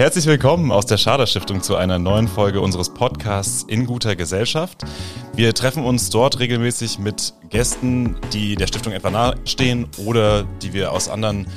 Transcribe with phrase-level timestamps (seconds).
[0.00, 4.78] Herzlich willkommen aus der Schader Stiftung zu einer neuen Folge unseres Podcasts In guter Gesellschaft.
[5.34, 10.92] Wir treffen uns dort regelmäßig mit Gästen, die der Stiftung etwa nahestehen oder die wir
[10.92, 11.48] aus anderen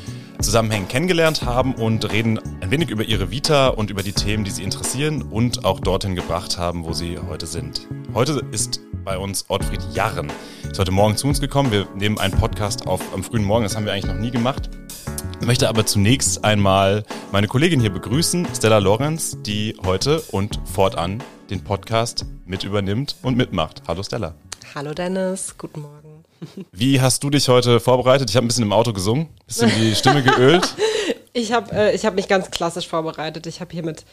[0.42, 4.52] Zusammenhängen kennengelernt haben und reden ein wenig über ihre Vita und über die Themen, die
[4.52, 7.88] sie interessieren und auch dorthin gebracht haben, wo sie heute sind.
[8.14, 10.30] Heute ist bei uns Ottfried Jarren.
[10.70, 11.72] Ist heute Morgen zu uns gekommen.
[11.72, 13.64] Wir nehmen einen Podcast auf am frühen Morgen.
[13.64, 14.70] Das haben wir eigentlich noch nie gemacht.
[15.40, 21.24] Ich möchte aber zunächst einmal meine Kollegin hier begrüßen, Stella Lorenz, die heute und fortan
[21.50, 23.82] den Podcast mit übernimmt und mitmacht.
[23.88, 24.36] Hallo Stella.
[24.76, 26.24] Hallo Dennis, guten Morgen.
[26.72, 28.30] Wie hast du dich heute vorbereitet?
[28.30, 30.76] Ich habe ein bisschen im Auto gesungen, ein bisschen die Stimme geölt.
[31.34, 33.48] ich habe äh, hab mich ganz klassisch vorbereitet.
[33.48, 34.06] Ich habe hier mit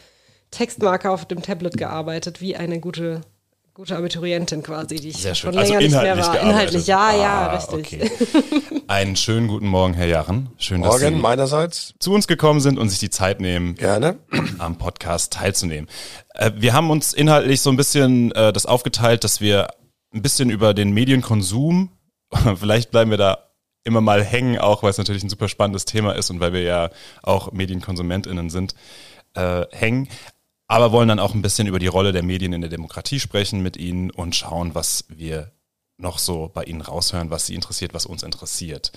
[0.49, 3.21] Textmarker auf dem Tablet gearbeitet, wie eine gute
[3.81, 5.53] gute Abiturientin quasi, die ich Sehr schön.
[5.53, 6.33] schon Also länger nicht mehr inhaltlich war.
[6.33, 6.49] gearbeitet.
[6.51, 8.03] Inhaltlich, ja, Ah, ja, richtig.
[8.03, 8.81] okay.
[8.87, 10.49] Einen schönen guten Morgen, Herr Jarren.
[10.57, 11.95] Schön, dass Morgen Sie meinerseits.
[11.97, 14.19] zu uns gekommen sind und sich die Zeit nehmen, Gerne.
[14.59, 15.89] am Podcast teilzunehmen.
[16.35, 19.69] Äh, wir haben uns inhaltlich so ein bisschen äh, das aufgeteilt, dass wir
[20.13, 21.89] ein bisschen über den Medienkonsum,
[22.59, 23.47] vielleicht bleiben wir da
[23.83, 26.61] immer mal hängen, auch weil es natürlich ein super spannendes Thema ist und weil wir
[26.61, 26.91] ja
[27.23, 28.75] auch MedienkonsumentInnen sind,
[29.33, 30.07] äh, hängen.
[30.71, 33.61] Aber wollen dann auch ein bisschen über die Rolle der Medien in der Demokratie sprechen
[33.61, 35.51] mit Ihnen und schauen, was wir
[35.97, 38.93] noch so bei Ihnen raushören, was Sie interessiert, was uns interessiert.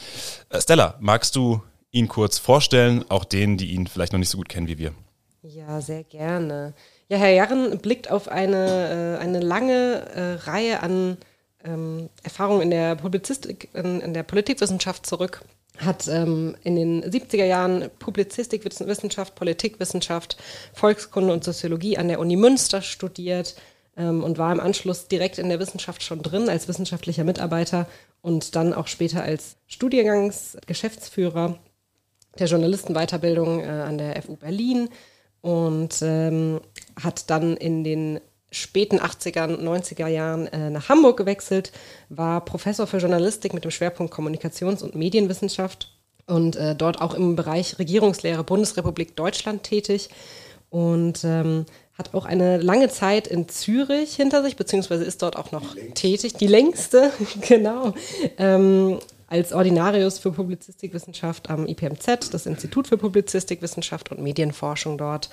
[0.50, 4.39] Äh, Stella, magst du ihn kurz vorstellen, auch denen, die ihn vielleicht noch nicht so
[4.39, 4.95] gut kennen wie wir?
[5.42, 6.75] Ja, sehr gerne.
[7.08, 11.17] Ja, Herr Jarren blickt auf eine, äh, eine lange äh, Reihe an
[11.64, 15.42] ähm, Erfahrungen in der Publizistik, in, in der Politikwissenschaft zurück.
[15.78, 20.36] Hat ähm, in den 70er Jahren Publizistikwissenschaft, Politikwissenschaft,
[20.72, 23.56] Volkskunde und Soziologie an der Uni Münster studiert
[23.97, 27.89] ähm, und war im Anschluss direkt in der Wissenschaft schon drin als wissenschaftlicher Mitarbeiter
[28.22, 31.58] und dann auch später als Studiengangsgeschäftsführer
[32.39, 34.89] der Journalistenweiterbildung äh, an der FU Berlin
[35.41, 36.61] und ähm,
[37.01, 38.20] hat dann in den
[38.55, 41.73] späten 80er, 90er Jahren äh, nach Hamburg gewechselt,
[42.09, 45.91] war Professor für Journalistik mit dem Schwerpunkt Kommunikations- und Medienwissenschaft
[46.27, 50.09] und äh, dort auch im Bereich Regierungslehre Bundesrepublik Deutschland tätig
[50.70, 51.67] und ähm,
[51.97, 56.35] hat auch eine lange Zeit in Zürich hinter sich, beziehungsweise ist dort auch noch tätig,
[56.35, 57.13] die längste,
[57.48, 57.95] genau,
[58.39, 58.98] ähm,
[59.29, 65.31] als Ordinarius für Publizistikwissenschaft am IPMZ, das Institut für Publizistikwissenschaft und Medienforschung dort.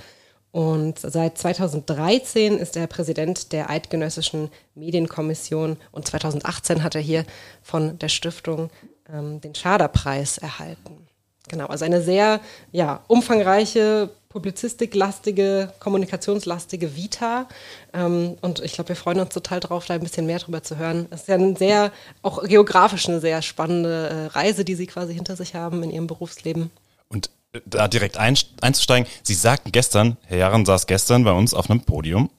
[0.52, 7.26] Und seit 2013 ist er Präsident der Eidgenössischen Medienkommission und 2018 hat er hier
[7.62, 8.70] von der Stiftung
[9.12, 11.08] ähm, den Schaderpreis erhalten.
[11.48, 12.42] Genau, also eine sehr
[12.72, 17.48] ja, umfangreiche, publizistiklastige, kommunikationslastige Vita.
[17.94, 20.78] Ähm, und ich glaube, wir freuen uns total drauf, da ein bisschen mehr drüber zu
[20.78, 21.08] hören.
[21.12, 21.92] Es ist ja eine sehr,
[22.22, 26.08] auch geografisch eine sehr spannende äh, Reise, die Sie quasi hinter sich haben in Ihrem
[26.08, 26.72] Berufsleben.
[27.10, 27.30] Und
[27.66, 31.82] da direkt ein, einzusteigen, Sie sagten gestern, Herr Jarren saß gestern bei uns auf einem
[31.82, 32.30] Podium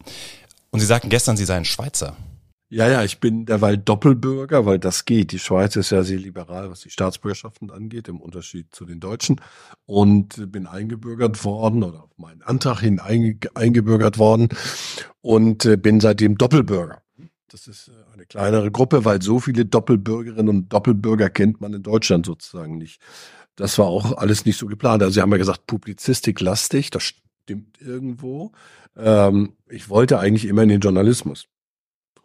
[0.70, 2.16] und Sie sagten gestern, Sie seien Schweizer.
[2.70, 5.32] Ja, ja, ich bin derweil Doppelbürger, weil das geht.
[5.32, 9.42] Die Schweiz ist ja sehr liberal, was die Staatsbürgerschaften angeht, im Unterschied zu den Deutschen.
[9.84, 14.48] Und bin eingebürgert worden oder auf meinen Antrag hin einge eingebürgert worden
[15.20, 17.02] und äh, bin seitdem Doppelbürger.
[17.50, 21.82] Das ist äh, eine kleinere Gruppe, weil so viele Doppelbürgerinnen und Doppelbürger kennt man in
[21.82, 23.02] Deutschland sozusagen nicht.
[23.56, 25.02] Das war auch alles nicht so geplant.
[25.02, 28.52] Also Sie haben ja gesagt, Publizistik lastig, das stimmt irgendwo.
[28.96, 31.46] Ähm, ich wollte eigentlich immer in den Journalismus.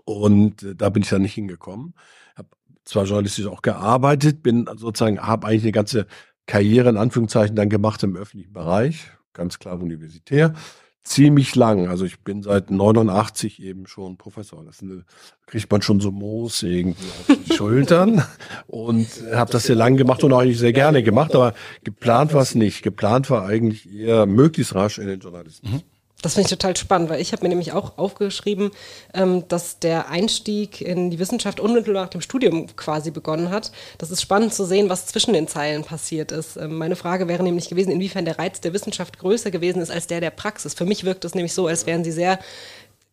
[0.05, 1.93] Und äh, da bin ich dann nicht hingekommen.
[2.35, 2.49] Habe
[2.85, 6.07] zwar journalistisch auch gearbeitet, bin sozusagen, habe eigentlich eine ganze
[6.45, 10.53] Karriere in Anführungszeichen dann gemacht im öffentlichen Bereich, ganz klar universitär.
[11.03, 14.63] Ziemlich lang, also ich bin seit 89 eben schon Professor.
[14.65, 15.05] Das eine,
[15.45, 18.23] kriegt man schon so Moos irgendwie auf die Schultern
[18.67, 21.53] und habe das sehr lang gemacht und auch eigentlich sehr gerne gemacht, aber
[21.83, 22.83] geplant war es nicht.
[22.83, 25.71] Geplant war eigentlich eher möglichst rasch in den Journalismus.
[25.71, 25.81] Mhm.
[26.23, 28.71] Das finde ich total spannend, weil ich habe mir nämlich auch aufgeschrieben,
[29.13, 33.71] ähm, dass der Einstieg in die Wissenschaft unmittelbar nach dem Studium quasi begonnen hat.
[33.99, 36.57] Das ist spannend zu sehen, was zwischen den Zeilen passiert ist.
[36.57, 40.07] Ähm, meine Frage wäre nämlich gewesen, inwiefern der Reiz der Wissenschaft größer gewesen ist als
[40.07, 40.73] der der Praxis.
[40.73, 42.39] Für mich wirkt es nämlich so, als wären Sie sehr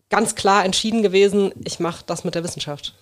[0.08, 2.94] ganz klar entschieden gewesen, ich mache das mit der Wissenschaft.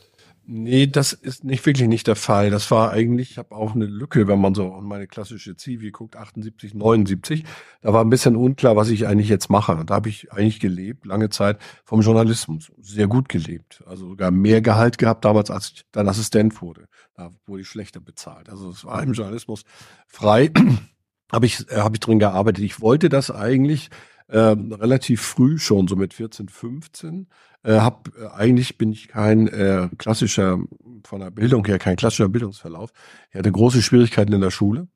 [0.45, 2.51] Nee, das ist nicht wirklich nicht der Fall.
[2.51, 5.93] Das war eigentlich, ich habe auch eine Lücke, wenn man so an meine klassische Zivi
[5.93, 7.45] guckt, 78, 79.
[7.81, 9.85] Da war ein bisschen unklar, was ich eigentlich jetzt mache.
[9.87, 12.73] Da habe ich eigentlich gelebt, lange Zeit vom Journalismus.
[12.79, 13.85] Sehr gut gelebt.
[13.87, 16.89] Also sogar mehr Gehalt gehabt damals, als ich dann Assistent wurde.
[17.15, 18.49] Da wurde ich schlechter bezahlt.
[18.49, 19.63] Also es war im Journalismus
[20.09, 20.51] frei.
[21.33, 22.65] habe ich, äh, hab ich drin gearbeitet.
[22.65, 23.91] Ich wollte das eigentlich
[24.29, 27.29] ähm, relativ früh schon, so mit 14, 15.
[27.65, 30.59] Äh, hab, äh, eigentlich bin ich kein äh, klassischer,
[31.05, 32.91] von der Bildung her, kein klassischer Bildungsverlauf.
[33.31, 34.89] Ich hatte große Schwierigkeiten in der Schule.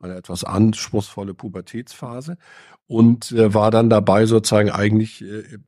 [0.00, 2.36] eine etwas anspruchsvolle Pubertätsphase
[2.86, 5.58] und äh, war dann dabei sozusagen eigentlich äh,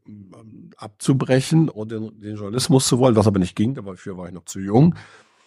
[0.77, 4.45] abzubrechen und den, den, Journalismus zu wollen, was aber nicht ging, dafür war ich noch
[4.45, 4.97] zu jung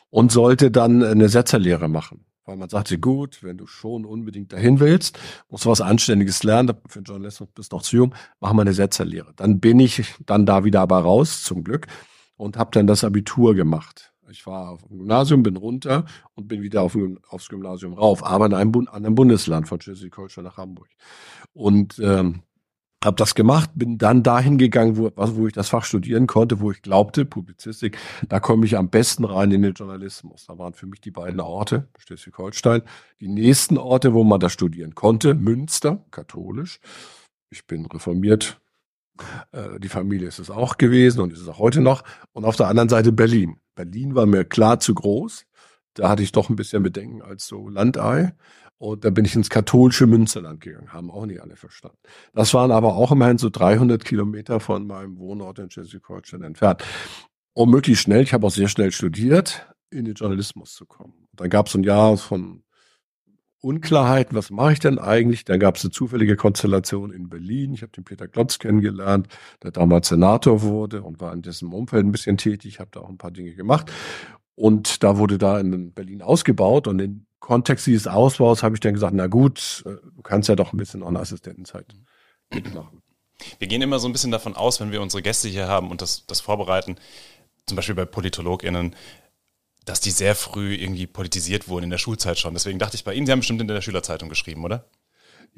[0.10, 2.26] und sollte dann eine Setzerlehre machen.
[2.48, 6.74] Weil man sagte, gut, wenn du schon unbedingt dahin willst, musst du was Anständiges lernen,
[6.88, 9.34] für Journalismus bist du noch zu jung, mach mal eine Setzerlehre.
[9.36, 11.88] Dann bin ich dann da wieder aber raus, zum Glück,
[12.38, 14.14] und habe dann das Abitur gemacht.
[14.30, 16.06] Ich war auf dem Gymnasium, bin runter
[16.36, 16.98] und bin wieder auf,
[17.28, 20.88] aufs Gymnasium rauf, aber in einem Bund, anderen Bundesland von Schleswig-Holstein nach Hamburg.
[21.52, 22.44] Und ähm,
[23.08, 26.72] habe das gemacht, bin dann dahin gegangen, wo, wo ich das Fach studieren konnte, wo
[26.72, 27.98] ich glaubte, Publizistik,
[28.30, 30.46] da komme ich am besten rein in den Journalismus.
[30.46, 32.84] Da waren für mich die beiden Orte, Schleswig-Holstein,
[33.20, 36.80] die nächsten Orte, wo man das studieren konnte, Münster, katholisch.
[37.50, 38.62] Ich bin reformiert,
[39.52, 42.04] äh, die Familie ist es auch gewesen und ist es auch heute noch.
[42.34, 43.60] Und auf der anderen Seite Berlin.
[43.76, 45.46] Berlin war mir klar zu groß.
[45.94, 48.34] Da hatte ich doch ein bisschen Bedenken als so Landei.
[48.80, 51.98] Und da bin ich ins katholische Münsterland gegangen, haben auch nicht alle verstanden.
[52.34, 56.84] Das waren aber auch immerhin so 300 Kilometer von meinem Wohnort in Schleswig-Holstein entfernt.
[57.54, 61.28] Um möglichst schnell, ich habe auch sehr schnell studiert, in den Journalismus zu kommen.
[61.34, 62.64] Dann gab es ein Jahr von
[63.62, 65.44] Unklarheiten, was mache ich denn eigentlich?
[65.44, 67.74] Dann gab es eine zufällige Konstellation in Berlin.
[67.74, 69.28] Ich habe den Peter Klotz kennengelernt,
[69.64, 73.10] der damals Senator wurde und war in dessen Umfeld ein bisschen tätig, habe da auch
[73.10, 73.92] ein paar Dinge gemacht.
[74.54, 78.94] Und da wurde da in Berlin ausgebaut und im Kontext dieses Ausbaus habe ich dann
[78.94, 81.86] gesagt, na gut, äh, du kannst ja doch ein bisschen auch eine Assistentenzeit
[82.54, 83.02] mitmachen.
[83.58, 86.02] Wir gehen immer so ein bisschen davon aus, wenn wir unsere Gäste hier haben und
[86.02, 86.98] das, das vorbereiten,
[87.66, 88.98] zum Beispiel bei PolitologInnen,
[89.86, 92.54] dass die sehr früh irgendwie politisiert wurden in der Schulzeit schon.
[92.54, 94.90] Deswegen dachte ich bei Ihnen, Sie haben bestimmt in der Schülerzeitung geschrieben, oder?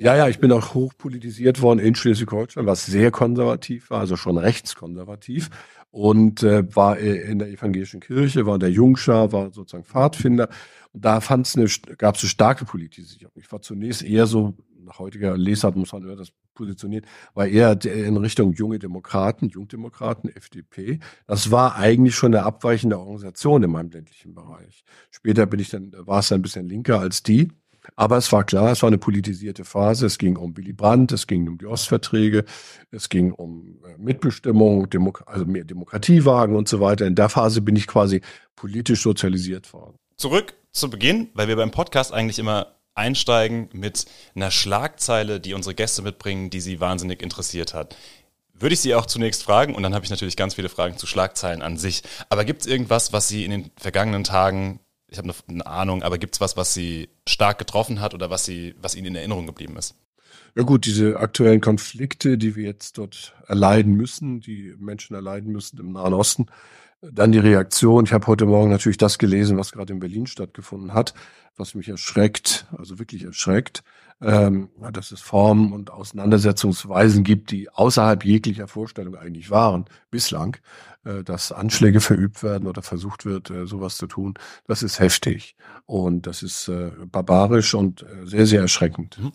[0.02, 4.38] Ja, ja, ich bin auch hochpolitisiert worden in Schleswig-Holstein, was sehr konservativ war, also schon
[4.38, 5.50] rechtskonservativ
[5.92, 10.48] und äh, war in der evangelischen Kirche, war der Jungschar, war sozusagen Pfadfinder.
[10.94, 11.68] Und da fand's eine,
[11.98, 13.34] gab es eine starke Politisierung.
[13.36, 14.54] Ich war zunächst eher so,
[14.86, 17.04] nach heutiger Lesart muss man das positioniert,
[17.34, 21.00] war eher in Richtung junge Demokraten, Jungdemokraten, FDP.
[21.28, 24.86] Das war eigentlich schon eine abweichende Organisation in meinem ländlichen Bereich.
[25.12, 27.50] Später bin ich dann, war es dann ein bisschen linker als die.
[27.96, 30.06] Aber es war klar, es war eine politisierte Phase.
[30.06, 32.46] Es ging um Willy Brandt, es ging um die Ostverträge,
[32.92, 37.06] es ging um äh, Mitbestimmung, Demo also mehr Demokratiewagen und so weiter.
[37.06, 38.22] In der Phase bin ich quasi
[38.56, 39.98] politisch sozialisiert worden.
[40.18, 44.06] Zurück zu Beginn, weil wir beim Podcast eigentlich immer einsteigen mit
[44.36, 47.96] einer Schlagzeile, die unsere Gäste mitbringen, die sie wahnsinnig interessiert hat.
[48.54, 51.08] Würde ich Sie auch zunächst fragen, und dann habe ich natürlich ganz viele Fragen zu
[51.08, 52.04] Schlagzeilen an sich.
[52.28, 56.18] Aber gibt es irgendwas, was Sie in den vergangenen Tagen ich habe eine, Ahnung, aber
[56.18, 59.48] gibt es was, was Sie stark getroffen hat oder was, Sie, was Ihnen in Erinnerung
[59.48, 59.96] geblieben ist?
[60.56, 65.80] Ja gut, diese aktuellen Konflikte, die wir jetzt dort erleiden müssen, die Menschen erleiden müssen
[65.80, 66.48] im Nahen Osten,
[67.02, 68.06] dann die Reaktion.
[68.06, 71.14] Ich habe heute Morgen natürlich das gelesen, was gerade in Berlin stattgefunden hat,
[71.56, 73.84] was mich erschreckt, also wirklich erschreckt,
[74.22, 80.58] ähm, dass es Formen und Auseinandersetzungsweisen gibt, die außerhalb jeglicher Vorstellung eigentlich waren, bislang,
[81.06, 84.34] äh, dass Anschläge verübt werden oder versucht wird, äh, sowas zu tun.
[84.68, 85.56] Das ist heftig
[85.86, 89.18] und das ist äh, barbarisch und äh, sehr, sehr erschreckend.
[89.20, 89.32] Mhm.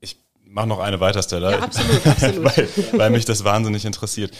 [0.00, 2.44] Ich mache noch eine weiter, Stella, ja, absolut, absolut.
[2.56, 2.68] weil,
[2.98, 4.36] weil mich das wahnsinnig interessiert.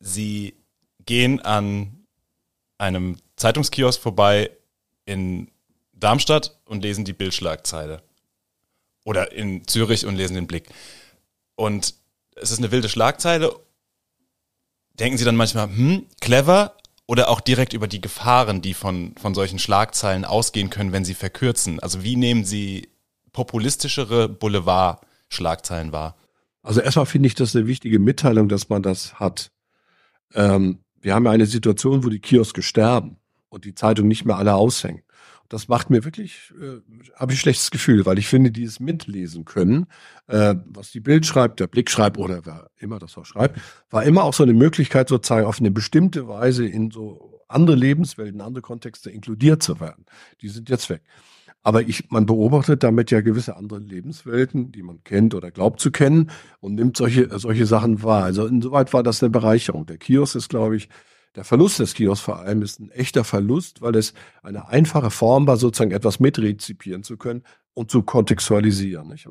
[0.00, 0.63] Sie
[1.06, 2.06] gehen an
[2.78, 4.50] einem Zeitungskiosk vorbei
[5.04, 5.50] in
[5.92, 8.02] Darmstadt und lesen die Bildschlagzeile.
[9.04, 10.68] Oder in Zürich und lesen den Blick.
[11.56, 11.94] Und
[12.36, 13.54] es ist eine wilde Schlagzeile.
[14.94, 16.76] Denken Sie dann manchmal, hm, clever,
[17.06, 21.14] oder auch direkt über die Gefahren, die von, von solchen Schlagzeilen ausgehen können, wenn sie
[21.14, 21.80] verkürzen?
[21.80, 22.88] Also wie nehmen Sie
[23.32, 26.16] populistischere Boulevard-Schlagzeilen wahr?
[26.62, 29.50] Also erstmal finde ich das eine wichtige Mitteilung, dass man das hat.
[30.32, 33.18] Ähm, wir haben ja eine Situation, wo die Kioske sterben
[33.50, 35.02] und die Zeitung nicht mehr alle aushängen.
[35.50, 36.80] Das macht mir wirklich, äh,
[37.14, 39.86] habe ich schlechtes Gefühl, weil ich finde, dieses Mitlesen können,
[40.26, 44.04] äh, was die Bild schreibt, der Blick schreibt oder wer immer das auch schreibt, war
[44.04, 48.62] immer auch so eine Möglichkeit, sozusagen auf eine bestimmte Weise in so andere Lebenswelten, andere
[48.62, 50.06] Kontexte inkludiert zu werden.
[50.40, 51.02] Die sind jetzt weg.
[51.64, 55.90] Aber ich, man beobachtet damit ja gewisse andere Lebenswelten, die man kennt oder glaubt zu
[55.90, 56.30] kennen
[56.60, 58.24] und nimmt solche, solche Sachen wahr.
[58.24, 59.86] Also insoweit war das eine Bereicherung.
[59.86, 60.90] Der Kiosk ist, glaube ich,
[61.34, 65.46] der Verlust des Kiosks vor allem ist ein echter Verlust, weil es eine einfache Form
[65.46, 67.42] war, sozusagen etwas mitrezipieren zu können
[67.72, 69.26] und zu kontextualisieren, nicht?
[69.26, 69.30] Äh,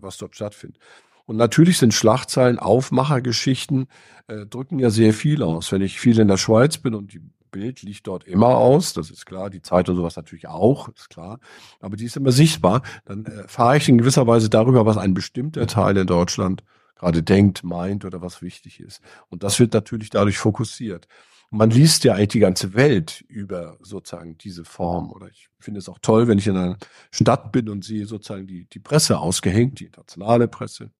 [0.00, 0.80] was dort stattfindet.
[1.26, 3.88] Und natürlich sind Schlagzeilen, Aufmachergeschichten,
[4.28, 5.70] äh, drücken ja sehr viel aus.
[5.70, 7.20] Wenn ich viel in der Schweiz bin und die
[7.50, 11.40] Bild liegt dort immer aus, das ist klar, die Zeitung sowas natürlich auch, ist klar,
[11.80, 15.66] aber die ist immer sichtbar, dann äh, ich in gewisser Weise darüber, was ein bestimmter
[15.66, 16.62] Teil in Deutschland
[16.96, 19.00] gerade denkt, meint oder was wichtig ist.
[19.28, 21.06] Und das wird natürlich dadurch fokussiert.
[21.50, 25.12] man liest ja eigentlich die ganze Welt über sozusagen diese Form.
[25.12, 26.76] Oder ich finde es auch toll, wenn ich in einer
[27.10, 30.90] Stadt bin und sehe sozusagen die, die Presse ausgehängt, die internationale Presse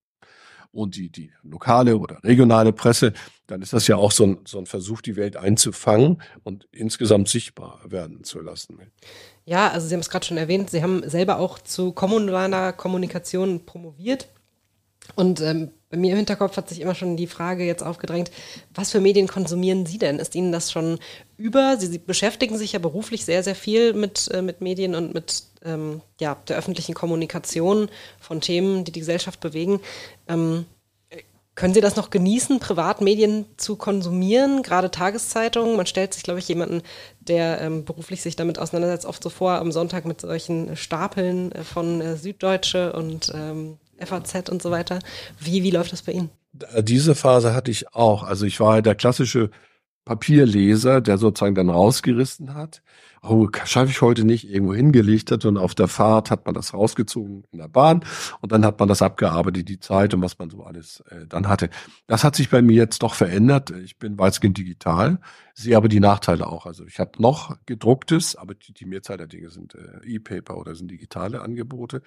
[0.72, 3.12] und die, die lokale oder regionale Presse,
[3.46, 7.28] dann ist das ja auch so ein, so ein Versuch, die Welt einzufangen und insgesamt
[7.28, 8.78] sichtbar werden zu lassen.
[9.44, 13.64] Ja, also Sie haben es gerade schon erwähnt, Sie haben selber auch zu kommunaler Kommunikation
[13.64, 14.28] promoviert.
[15.14, 18.30] Und ähm, bei mir im Hinterkopf hat sich immer schon die Frage jetzt aufgedrängt,
[18.74, 20.18] was für Medien konsumieren Sie denn?
[20.18, 20.98] Ist Ihnen das schon
[21.36, 21.76] über?
[21.78, 25.44] Sie, Sie beschäftigen sich ja beruflich sehr, sehr viel mit, äh, mit Medien und mit
[25.64, 27.88] ähm, ja, der öffentlichen Kommunikation
[28.20, 29.80] von Themen, die die Gesellschaft bewegen.
[30.28, 30.66] Ähm,
[31.58, 35.76] können Sie das noch genießen, Privatmedien zu konsumieren, gerade Tageszeitungen?
[35.76, 36.82] Man stellt sich, glaube ich, jemanden,
[37.18, 41.64] der ähm, beruflich sich damit auseinandersetzt, oft so vor, am Sonntag mit solchen Stapeln äh,
[41.64, 44.98] von äh, Süddeutsche und ähm, FAZ und so weiter.
[45.38, 46.30] Wie, wie läuft das bei Ihnen?
[46.80, 48.22] Diese Phase hatte ich auch.
[48.22, 49.50] Also ich war der klassische
[50.08, 52.82] Papierleser, der sozusagen dann rausgerissen hat.
[53.22, 56.72] Oh, schaffe ich heute nicht, irgendwo hingelegt hat und auf der Fahrt hat man das
[56.72, 58.04] rausgezogen in der Bahn
[58.40, 61.48] und dann hat man das abgearbeitet, die Zeit und was man so alles äh, dann
[61.48, 61.68] hatte.
[62.06, 63.70] Das hat sich bei mir jetzt doch verändert.
[63.70, 65.18] Ich bin weitgehend digital,
[65.58, 66.66] sehe aber die Nachteile auch.
[66.66, 70.76] Also ich habe noch gedrucktes, aber die, die Mehrzahl der Dinge sind äh, E-Paper oder
[70.76, 72.00] sind digitale Angebote.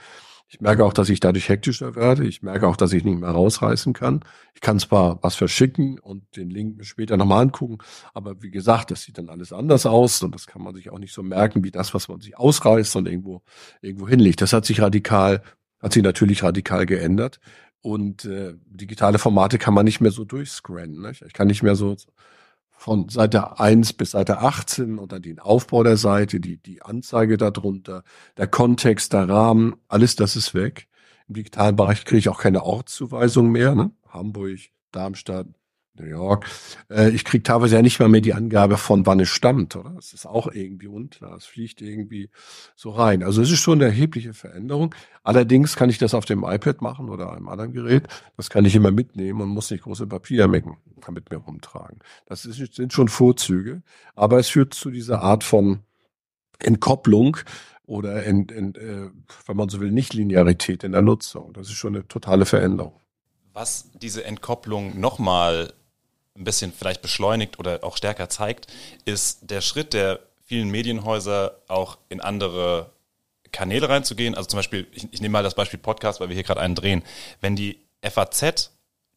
[0.48, 2.25] Ich merke auch, dass ich dadurch hektischer werde.
[2.25, 4.22] Ich merke auch, dass ich nicht mehr rausreißen kann.
[4.55, 7.79] Ich kann zwar was verschicken und den Link später nochmal angucken,
[8.13, 11.00] aber wie gesagt, das sieht dann alles anders aus und das kann man sich auch
[11.00, 13.41] nicht so merken wie das, was man sich ausreißt und irgendwo,
[13.81, 14.41] irgendwo hinlegt.
[14.41, 15.43] Das hat sich radikal,
[15.81, 17.41] hat sich natürlich radikal geändert.
[17.81, 21.01] Und äh, digitale Formate kann man nicht mehr so durchscannen.
[21.01, 21.24] Nicht?
[21.24, 21.98] Ich kann nicht mehr so
[22.81, 28.03] von Seite 1 bis Seite 18 oder den Aufbau der Seite, die, die Anzeige darunter,
[28.38, 30.88] der Kontext, der Rahmen, alles das ist weg.
[31.27, 33.75] Im digitalen Bereich kriege ich auch keine Ortszuweisung mehr.
[33.75, 33.91] Ne?
[34.09, 34.57] Hamburg,
[34.91, 35.45] Darmstadt,
[35.95, 36.45] New York.
[36.89, 39.91] Äh, ich kriege teilweise ja nicht mal mehr die Angabe von wann es stammt, oder?
[39.91, 41.36] Das ist auch irgendwie unklar.
[41.36, 42.29] Es fliegt irgendwie
[42.75, 43.24] so rein.
[43.24, 44.95] Also es ist schon eine erhebliche Veränderung.
[45.24, 48.07] Allerdings kann ich das auf dem iPad machen oder einem anderen Gerät.
[48.38, 50.77] Das kann ich immer mitnehmen und muss nicht große Papiermengen
[51.12, 52.00] mit mir rumtragen.
[52.25, 53.81] Das ist, sind schon Vorzüge,
[54.15, 55.79] aber es führt zu dieser Art von
[56.60, 57.38] Entkopplung
[57.86, 59.10] oder, in, in, äh,
[59.45, 61.53] wenn man so will, Nicht-Linearität in der Nutzung.
[61.53, 62.93] Das ist schon eine totale Veränderung.
[63.53, 65.74] Was diese Entkopplung nochmal
[66.35, 68.67] ein bisschen vielleicht beschleunigt oder auch stärker zeigt,
[69.05, 72.91] ist der Schritt der vielen Medienhäuser auch in andere
[73.51, 74.35] Kanäle reinzugehen.
[74.35, 76.75] Also zum Beispiel, ich, ich nehme mal das Beispiel Podcast, weil wir hier gerade einen
[76.75, 77.03] drehen.
[77.41, 78.71] Wenn die FAZ,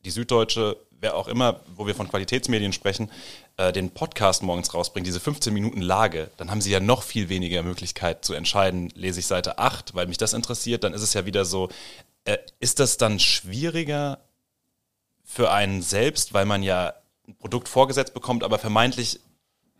[0.04, 3.10] die Süddeutsche, wer auch immer, wo wir von Qualitätsmedien sprechen,
[3.56, 7.28] äh, den Podcast morgens rausbringt, diese 15 Minuten Lage, dann haben sie ja noch viel
[7.28, 11.14] weniger Möglichkeit zu entscheiden, lese ich Seite 8, weil mich das interessiert, dann ist es
[11.14, 11.68] ja wieder so,
[12.24, 14.18] äh, ist das dann schwieriger
[15.24, 16.94] für einen selbst, weil man ja
[17.26, 19.20] ein Produkt vorgesetzt bekommt, aber vermeintlich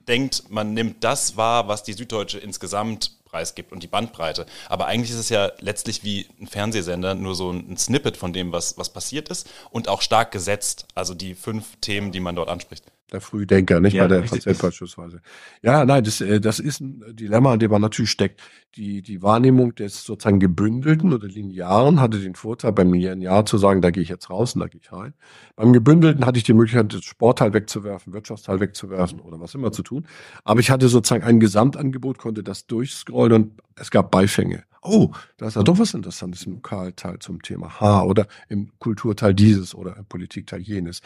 [0.08, 4.46] denkt, man nimmt das wahr, was die Süddeutsche insgesamt preisgibt und die Bandbreite.
[4.68, 8.52] Aber eigentlich ist es ja letztlich wie ein Fernsehsender, nur so ein Snippet von dem,
[8.52, 10.86] was, was passiert ist und auch stark gesetzt.
[10.94, 14.58] Also die fünf Themen, die man dort anspricht der Frühdenker, nicht ja, bei der FAZ
[14.58, 15.20] beispielsweise.
[15.62, 18.40] Ja, nein, das, äh, das ist ein Dilemma, in dem man natürlich steckt.
[18.76, 23.82] Die, die Wahrnehmung des sozusagen gebündelten oder linearen hatte den Vorteil, beim Linear zu sagen,
[23.82, 25.14] da gehe ich jetzt raus und da gehe ich rein.
[25.54, 29.82] Beim gebündelten hatte ich die Möglichkeit, das Sportteil wegzuwerfen, Wirtschaftsteil wegzuwerfen oder was immer zu
[29.82, 30.06] tun.
[30.42, 35.48] Aber ich hatte sozusagen ein Gesamtangebot, konnte das durchscrollen und es gab Beifänge oh, da
[35.48, 39.96] ist ja doch was Interessantes im Lokalteil zum Thema H oder im Kulturteil dieses oder
[39.96, 41.00] im Politikteil jenes.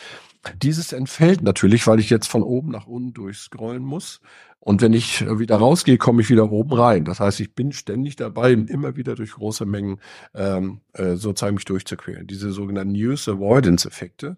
[0.63, 4.21] Dieses entfällt natürlich, weil ich jetzt von oben nach unten durchscrollen muss.
[4.61, 7.05] Und wenn ich wieder rausgehe, komme ich wieder oben rein.
[7.05, 10.01] Das heißt, ich bin ständig dabei, immer wieder durch große Mengen
[10.35, 12.27] ähm, äh, sozusagen mich durchzuquälen.
[12.27, 14.37] Diese sogenannten News Avoidance Effekte,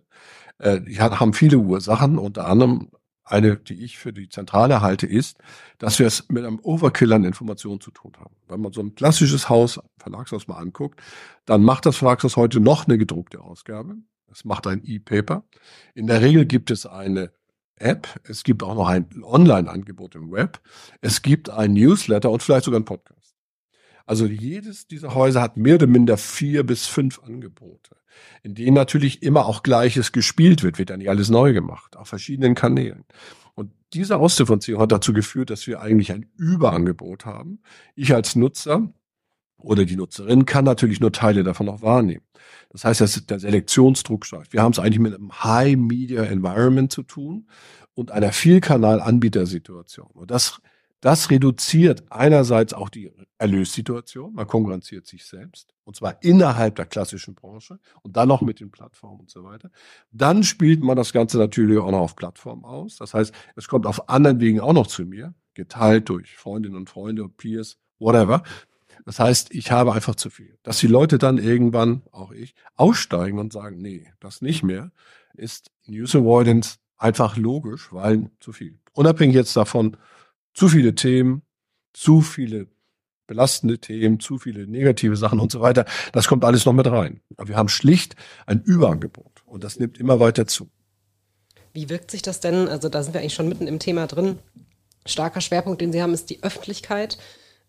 [0.59, 2.91] äh, haben viele Ursachen, unter anderem
[3.31, 5.39] eine, die ich für die zentrale halte, ist,
[5.79, 8.35] dass wir es mit einem Overkill an Informationen zu tun haben.
[8.49, 11.01] Wenn man so ein klassisches Haus, Verlagshaus mal anguckt,
[11.47, 13.97] dann macht das Verlagshaus heute noch eine gedruckte Ausgabe.
[14.31, 15.45] Es macht ein E-Paper.
[15.95, 17.33] In der Regel gibt es eine
[17.77, 18.21] App.
[18.25, 20.61] Es gibt auch noch ein Online-Angebot im Web.
[21.01, 23.30] Es gibt ein Newsletter und vielleicht sogar einen Podcast.
[24.11, 27.95] Also jedes dieser Häuser hat mehr oder minder vier bis fünf Angebote,
[28.43, 32.09] in denen natürlich immer auch Gleiches gespielt wird, wird ja nicht alles neu gemacht, auf
[32.09, 33.05] verschiedenen Kanälen.
[33.55, 37.63] Und diese Ausdifferenzierung hat dazu geführt, dass wir eigentlich ein Überangebot haben.
[37.95, 38.93] Ich als Nutzer
[39.59, 42.25] oder die Nutzerin kann natürlich nur Teile davon noch wahrnehmen.
[42.71, 44.53] Das heißt, dass der Selektionsdruck steigt.
[44.53, 47.47] Wir haben es eigentlich mit einem High Media Environment zu tun
[47.95, 50.11] und einer Vielkanal-Anbietersituation.
[50.15, 50.61] Und das
[51.01, 57.35] Das reduziert einerseits auch die Erlössituation, man konkurrenziert sich selbst, und zwar innerhalb der klassischen
[57.35, 59.71] Branche und dann noch mit den Plattformen und so weiter.
[60.13, 62.97] Dann spielt man das Ganze natürlich auch noch auf Plattformen aus.
[62.97, 66.91] Das heißt, es kommt auf anderen Wegen auch noch zu mir, geteilt durch Freundinnen und
[66.91, 68.43] Freunde, Peers, whatever.
[69.07, 70.59] Das heißt, ich habe einfach zu viel.
[70.63, 74.93] Dass die Leute dann irgendwann, auch ich, aussteigen und sagen, nee, das nicht mehr,
[75.35, 78.79] ist News Avoidance einfach logisch, weil zu viel.
[78.93, 79.97] Unabhängig jetzt davon,
[80.55, 81.43] zu viele Themen,
[81.93, 82.67] zu viele
[83.27, 85.85] belastende Themen, zu viele negative Sachen und so weiter.
[86.13, 87.21] Das kommt alles noch mit rein.
[87.37, 88.17] Aber wir haben schlicht
[88.47, 90.69] ein Überangebot und das nimmt immer weiter zu.
[91.73, 92.67] Wie wirkt sich das denn?
[92.67, 94.41] Also da sind wir eigentlich schon mitten im Thema drin.
[95.07, 97.19] Starker Schwerpunkt, den Sie haben, ist die Öffentlichkeit.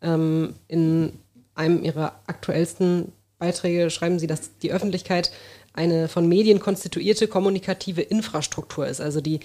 [0.01, 1.13] Ähm, in
[1.53, 5.31] einem Ihrer aktuellsten Beiträge schreiben Sie, dass die Öffentlichkeit
[5.73, 8.99] eine von Medien konstituierte kommunikative Infrastruktur ist.
[8.99, 9.39] Also die,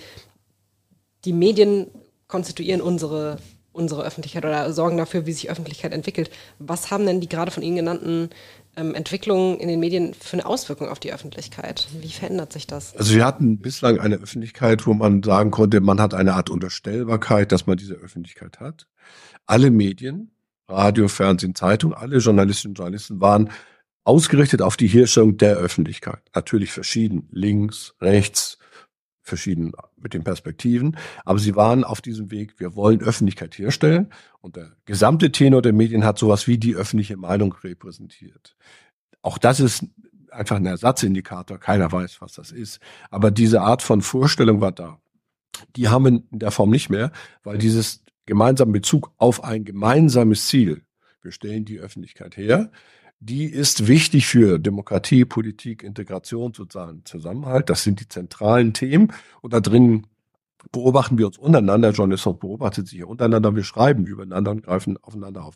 [1.25, 1.89] die Medien
[2.29, 3.39] konstituieren unsere,
[3.73, 6.31] unsere Öffentlichkeit oder sorgen dafür, wie sich Öffentlichkeit entwickelt.
[6.59, 8.31] Was haben denn die gerade von Ihnen genannten
[8.77, 11.89] ähm, Entwicklungen in den Medien für eine Auswirkung auf die Öffentlichkeit?
[12.01, 12.97] Wie verändert sich das?
[12.97, 17.53] Also wir hatten bislang eine Öffentlichkeit, wo man sagen konnte, man hat eine Art Unterstellbarkeit,
[17.53, 18.87] dass man diese Öffentlichkeit hat.
[19.47, 20.33] Alle Medien,
[20.69, 23.51] Radio, Fernsehen, Zeitung, alle Journalistinnen und Journalisten waren
[24.05, 26.21] ausgerichtet auf die Herstellung der Öffentlichkeit.
[26.35, 28.59] Natürlich verschieden, links, rechts,
[29.27, 34.57] verschieden mit den Perspektiven, aber sie waren auf diesem Weg, wir wollen Öffentlichkeit herstellen und
[34.57, 38.57] der gesamte Tenor der Medien hat sowas wie die öffentliche Meinung repräsentiert.
[39.23, 39.85] Auch das ist
[40.31, 42.81] einfach ein Ersatzindikator, keiner weiß, was das ist,
[43.11, 45.01] aber diese Art von Vorstellung war da.
[45.75, 47.11] Die haben wir in der Form nicht mehr,
[47.43, 50.83] weil dieses gemeinsame Bezug auf ein gemeinsames Ziel,
[51.23, 52.71] wir stellen die Öffentlichkeit her,
[53.21, 57.71] die ist wichtig für Demokratie, Politik, Integration, sozialen Zusammenhalt.
[57.71, 59.13] Das sind die zentralen Themen.
[59.41, 60.07] Und da drin
[60.73, 61.91] beobachten wir uns untereinander.
[61.91, 63.55] Journalismus beobachtet sich hier untereinander.
[63.57, 65.55] Wir schreiben übereinander und greifen aufeinander auf.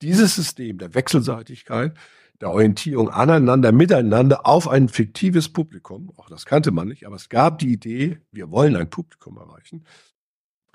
[0.00, 1.96] Dieses System der Wechselseitigkeit,
[2.40, 7.28] der Orientierung aneinander, miteinander auf ein fiktives Publikum, auch das kannte man nicht, aber es
[7.28, 9.84] gab die Idee, wir wollen ein Publikum erreichen.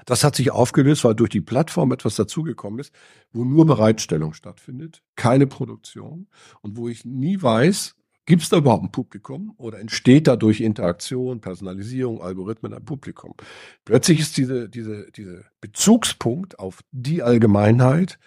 [0.05, 2.93] Das hat sich aufgelöst, weil durch die Plattform etwas dazugekommen ist,
[3.31, 6.27] wo nur Bereitstellung stattfindet, keine Produktion
[6.61, 11.41] und wo ich nie weiß, gibt es da überhaupt ein Publikum oder entsteht dadurch Interaktion,
[11.41, 13.33] Personalisierung, Algorithmen ein Publikum.
[13.85, 18.19] Plötzlich ist diese, diese, diese Bezugspunkt auf die Allgemeinheit,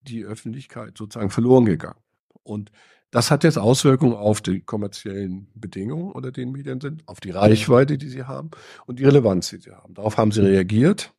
[0.00, 2.00] die Öffentlichkeit sozusagen verloren gegangen.
[2.42, 2.70] Und
[3.10, 7.98] das hat jetzt Auswirkungen auf die kommerziellen Bedingungen, unter denen Medien sind, auf die Reichweite,
[7.98, 8.50] die sie haben
[8.86, 9.94] und die Relevanz, die sie haben.
[9.94, 11.12] Darauf haben sie reagiert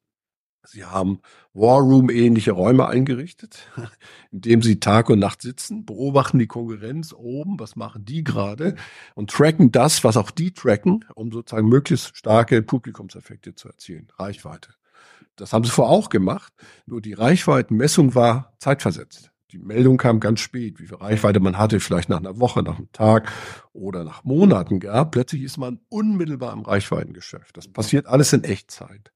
[0.66, 1.22] Sie haben
[1.54, 3.68] War Room-ähnliche Räume eingerichtet,
[4.32, 8.76] in dem Sie Tag und Nacht sitzen, beobachten die Konkurrenz oben, was machen die gerade
[9.16, 14.74] und tracken das, was auch die tracken, um sozusagen möglichst starke Publikumseffekte zu erzielen, Reichweite.
[15.36, 16.54] Das haben sie vorher auch gemacht,
[16.86, 19.32] nur die Reichweitenmessung war zeitversetzt.
[19.52, 22.78] Die Meldung kam ganz spät, wie viel Reichweite man hatte, vielleicht nach einer Woche, nach
[22.78, 23.32] einem Tag
[23.74, 25.12] oder nach Monaten gab.
[25.12, 27.58] Plötzlich ist man unmittelbar im Reichweitengeschäft.
[27.58, 29.12] Das passiert alles in Echtzeit.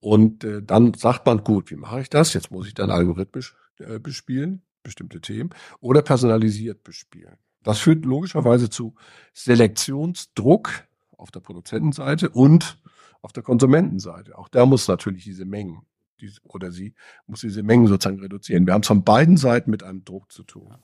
[0.00, 2.34] Und äh, dann sagt man, gut, wie mache ich das?
[2.34, 7.36] Jetzt muss ich dann algorithmisch äh, bespielen, bestimmte Themen, oder personalisiert bespielen.
[7.62, 8.94] Das führt logischerweise zu
[9.34, 10.70] Selektionsdruck
[11.16, 12.78] auf der Produzentenseite und
[13.20, 14.38] auf der Konsumentenseite.
[14.38, 15.82] Auch da muss natürlich diese Mengen
[16.20, 16.94] diese, oder sie
[17.26, 18.66] muss diese Mengen sozusagen reduzieren.
[18.66, 20.74] Wir haben es von beiden Seiten mit einem Druck zu tun.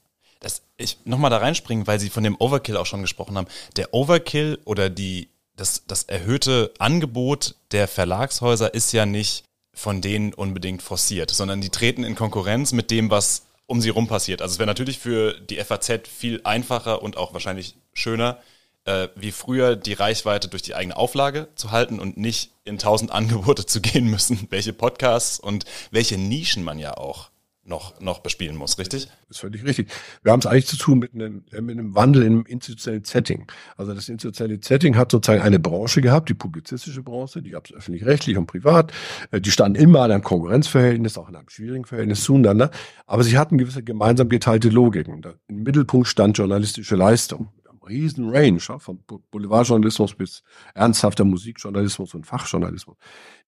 [0.40, 3.48] Das, ich nochmal da reinspringen, weil Sie von dem Overkill auch schon gesprochen haben.
[3.76, 10.32] Der Overkill oder die das, das erhöhte Angebot der Verlagshäuser ist ja nicht von denen
[10.32, 14.42] unbedingt forciert, sondern die treten in Konkurrenz mit dem, was um sie rum passiert.
[14.42, 18.38] Also es wäre natürlich für die FAZ viel einfacher und auch wahrscheinlich schöner,
[18.84, 23.10] äh, wie früher die Reichweite durch die eigene Auflage zu halten und nicht in tausend
[23.12, 27.30] Angebote zu gehen müssen, welche Podcasts und welche Nischen man ja auch
[27.64, 29.06] noch, noch bespielen muss, richtig?
[29.28, 29.90] Das ist völlig richtig.
[30.22, 33.46] Wir haben es eigentlich zu tun mit einem, äh, mit einem Wandel im institutionellen Setting.
[33.76, 37.72] Also das institutionelle Setting hat sozusagen eine Branche gehabt, die publizistische Branche, die gab es
[37.72, 38.92] öffentlich-rechtlich und privat.
[39.30, 42.70] Äh, die standen immer in einem Konkurrenzverhältnis, auch in einem schwierigen Verhältnis zueinander.
[43.06, 45.22] Aber sie hatten gewisse gemeinsam geteilte Logiken.
[45.48, 47.48] Im Mittelpunkt stand journalistische Leistung
[47.86, 48.98] riesen Range, von
[49.30, 50.42] Boulevardjournalismus bis
[50.74, 52.96] ernsthafter Musikjournalismus und Fachjournalismus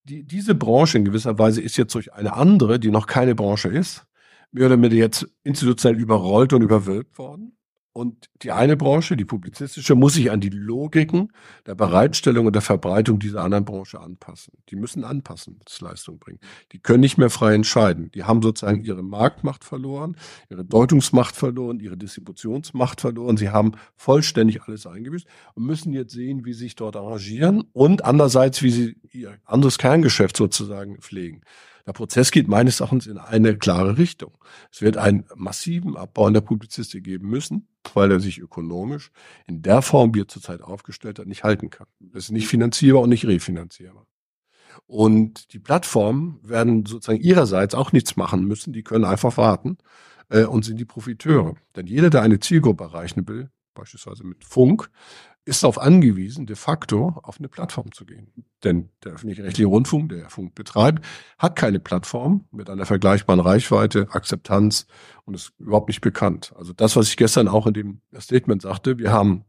[0.09, 3.69] die, diese Branche in gewisser Weise ist jetzt durch eine andere, die noch keine Branche
[3.69, 4.07] ist,
[4.53, 7.57] mehr oder weniger jetzt institutionell überrollt und überwölbt worden.
[7.97, 11.33] Und die eine Branche, die publizistische, muss sich an die Logiken
[11.65, 14.53] der Bereitstellung und der Verbreitung dieser anderen Branche anpassen.
[14.69, 16.39] Die müssen Anpassungsleistung bringen.
[16.73, 18.11] Die können nicht mehr frei entscheiden.
[18.15, 20.17] Die haben sozusagen ihre Marktmacht verloren,
[20.51, 23.39] ihre Deutungsmacht verloren, ihre Distributionsmacht verloren.
[23.39, 28.05] Sie haben vollständig alles eingebüßt und müssen jetzt sehen, wie sie sich dort arrangieren und
[28.05, 31.43] andererseits, wie sie ihr anderes Kerngeschäft sozusagen pflegen.
[31.87, 34.37] Der Prozess geht meines Erachtens in eine klare Richtung.
[34.73, 39.13] Es wird einen massiven Abbau in der Publizistik geben müssen, weil er sich ökonomisch
[39.47, 41.87] in der Form, wie er zurzeit aufgestellt hat, nicht halten kann.
[42.01, 44.07] Das ist nicht finanzierbar und nicht refinanzierbar.
[44.87, 48.73] Und die Plattformen werden sozusagen ihrerseits auch nichts machen müssen.
[48.73, 49.79] Die können einfach warten
[50.29, 51.55] äh, und sind die Profiteure.
[51.77, 54.91] Denn jeder, der eine Zielgruppe erreichen will, beispielsweise mit Funk,
[55.47, 58.33] ist darauf angewiesen, de facto auf eine Plattform zu gehen.
[58.65, 61.05] Denn der öffentlich-rechtliche Rundfunk, der Funk betreibt,
[61.39, 64.89] hat keine Plattform mit einer vergleichbaren Reichweite, Akzeptanz
[65.25, 66.53] und ist überhaupt nicht bekannt.
[66.59, 69.45] Also das, was ich gestern auch in dem Statement sagte, wir haben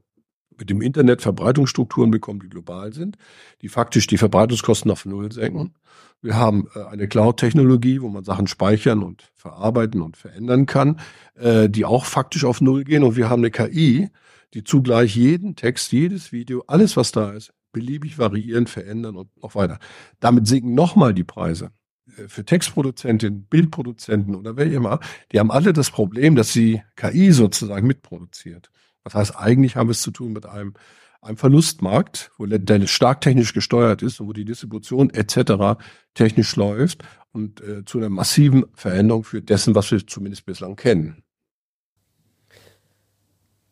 [0.60, 3.18] mit dem Internet Verbreitungsstrukturen bekommen, die global sind,
[3.64, 5.74] die faktisch die Verbreitungskosten auf Null senken.
[6.22, 11.00] Wir haben äh, eine Cloud-Technologie, wo man Sachen speichern und verarbeiten und verändern kann,
[11.36, 13.04] äh, die auch faktisch auf Null gehen.
[13.04, 14.10] Und wir haben eine KI,
[14.54, 19.56] die zugleich jeden Text, jedes Video, alles, was da ist, beliebig variieren, verändern und noch
[19.56, 19.80] weiter.
[20.20, 21.72] Damit sinken nochmal die Preise.
[22.18, 25.00] Äh, für Textproduzentinnen, Bildproduzenten oder wer immer,
[25.32, 28.72] die haben alle das Problem, dass sie KI sozusagen mitproduziert.
[29.04, 30.74] Das heißt, eigentlich haben wir es zu tun mit einem,
[31.22, 35.80] einem Verlustmarkt, wo der stark technisch gesteuert ist und wo die Distribution etc.
[36.14, 41.24] technisch läuft und äh, zu einer massiven Veränderung führt dessen, was wir zumindest bislang kennen.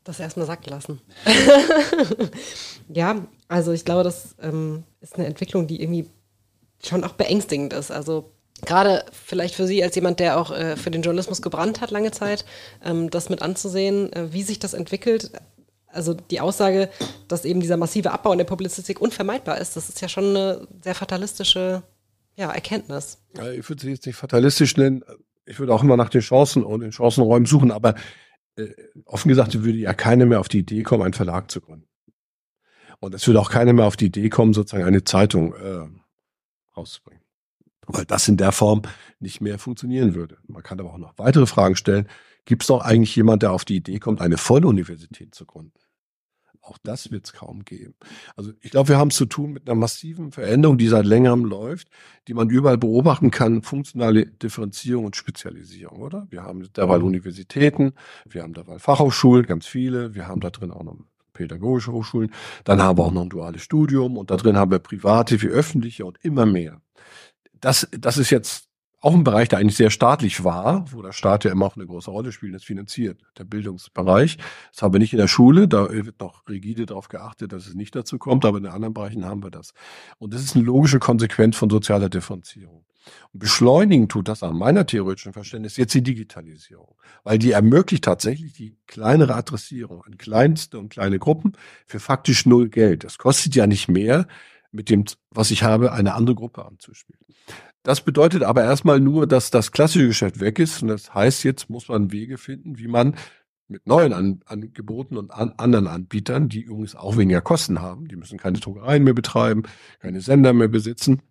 [0.05, 1.01] Das erstmal sacken lassen.
[2.89, 6.07] ja, also ich glaube, das ähm, ist eine Entwicklung, die irgendwie
[6.83, 7.89] schon auch beängstigend ist.
[7.89, 8.31] Also
[8.63, 12.11] gerade vielleicht für Sie als jemand, der auch äh, für den Journalismus gebrannt hat lange
[12.11, 12.45] Zeit,
[12.83, 15.31] ähm, das mit anzusehen, äh, wie sich das entwickelt.
[15.87, 16.89] Also die Aussage,
[17.27, 20.67] dass eben dieser massive Abbau in der Publizistik unvermeidbar ist, das ist ja schon eine
[20.83, 21.81] sehr fatalistische
[22.35, 23.17] ja, Erkenntnis.
[23.57, 25.03] Ich würde sie jetzt nicht fatalistisch nennen.
[25.47, 27.95] Ich würde auch immer nach den Chancen und den Chancenräumen suchen, aber
[28.57, 28.73] äh,
[29.05, 31.87] offen gesagt würde ja keiner mehr auf die Idee kommen, einen Verlag zu gründen.
[32.99, 35.87] Und es würde auch keiner mehr auf die Idee kommen, sozusagen eine Zeitung äh,
[36.75, 37.25] rauszubringen
[37.87, 38.83] weil das in der Form
[39.19, 40.37] nicht mehr funktionieren würde.
[40.47, 42.07] Man kann aber auch noch weitere Fragen stellen.
[42.45, 45.73] Gibt es doch eigentlich jemand, der auf die Idee kommt, eine Volluniversität zu gründen?
[46.65, 47.93] Auch das wird es kaum geben.
[48.35, 51.45] Also ich glaube, wir haben es zu tun mit einer massiven Veränderung, die seit längerem
[51.45, 51.89] läuft,
[52.27, 56.25] die man überall beobachten kann, funktionale Differenzierung und Spezialisierung, oder?
[56.31, 57.93] Wir haben derweil Universitäten,
[58.27, 60.97] wir haben derweil Fachhochschulen, ganz viele, wir haben da drin auch noch
[61.33, 62.31] pädagogische Hochschulen,
[62.63, 65.47] dann haben wir auch noch ein duales Studium und da drin haben wir private wie
[65.47, 66.81] öffentliche und immer mehr.
[67.61, 68.64] Das, das ist jetzt
[69.05, 71.85] auch ein Bereich, der eigentlich sehr staatlich war, wo der Staat ja immer auch eine
[71.85, 74.37] große Rolle spielt, das finanziert, der Bildungsbereich.
[74.73, 77.75] Das haben wir nicht in der Schule, da wird noch rigide darauf geachtet, dass es
[77.75, 79.73] nicht dazu kommt, aber in anderen Bereichen haben wir das.
[80.17, 82.83] Und das ist eine logische Konsequenz von sozialer Differenzierung.
[83.31, 88.53] Und beschleunigen tut das an meiner theoretischen Verständnis jetzt die Digitalisierung, weil die ermöglicht tatsächlich
[88.53, 91.53] die kleinere Adressierung an kleinste und kleine Gruppen
[91.85, 93.03] für faktisch null Geld.
[93.03, 94.25] Das kostet ja nicht mehr,
[94.75, 97.21] mit dem, was ich habe, eine andere Gruppe anzuspielen.
[97.83, 100.81] Das bedeutet aber erstmal nur, dass das klassische Geschäft weg ist.
[100.81, 103.15] Und das heißt, jetzt muss man Wege finden, wie man
[103.67, 108.15] mit neuen An Angeboten und an anderen Anbietern, die übrigens auch weniger Kosten haben, die
[108.15, 109.63] müssen keine Druckereien mehr betreiben,
[109.99, 111.21] keine Sender mehr besitzen,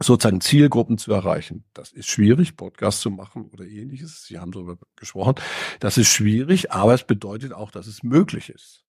[0.00, 1.64] sozusagen Zielgruppen zu erreichen.
[1.74, 4.24] Das ist schwierig, Podcasts zu machen oder ähnliches.
[4.24, 5.34] Sie haben darüber gesprochen.
[5.80, 8.84] Das ist schwierig, aber es bedeutet auch, dass es möglich ist.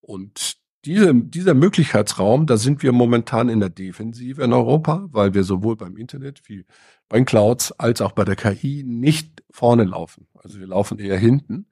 [0.00, 5.44] Und diese, dieser Möglichkeitsraum, da sind wir momentan in der Defensive in Europa, weil wir
[5.44, 6.64] sowohl beim Internet wie
[7.08, 10.28] bei den Clouds als auch bei der KI nicht vorne laufen.
[10.34, 11.66] Also wir laufen eher hinten.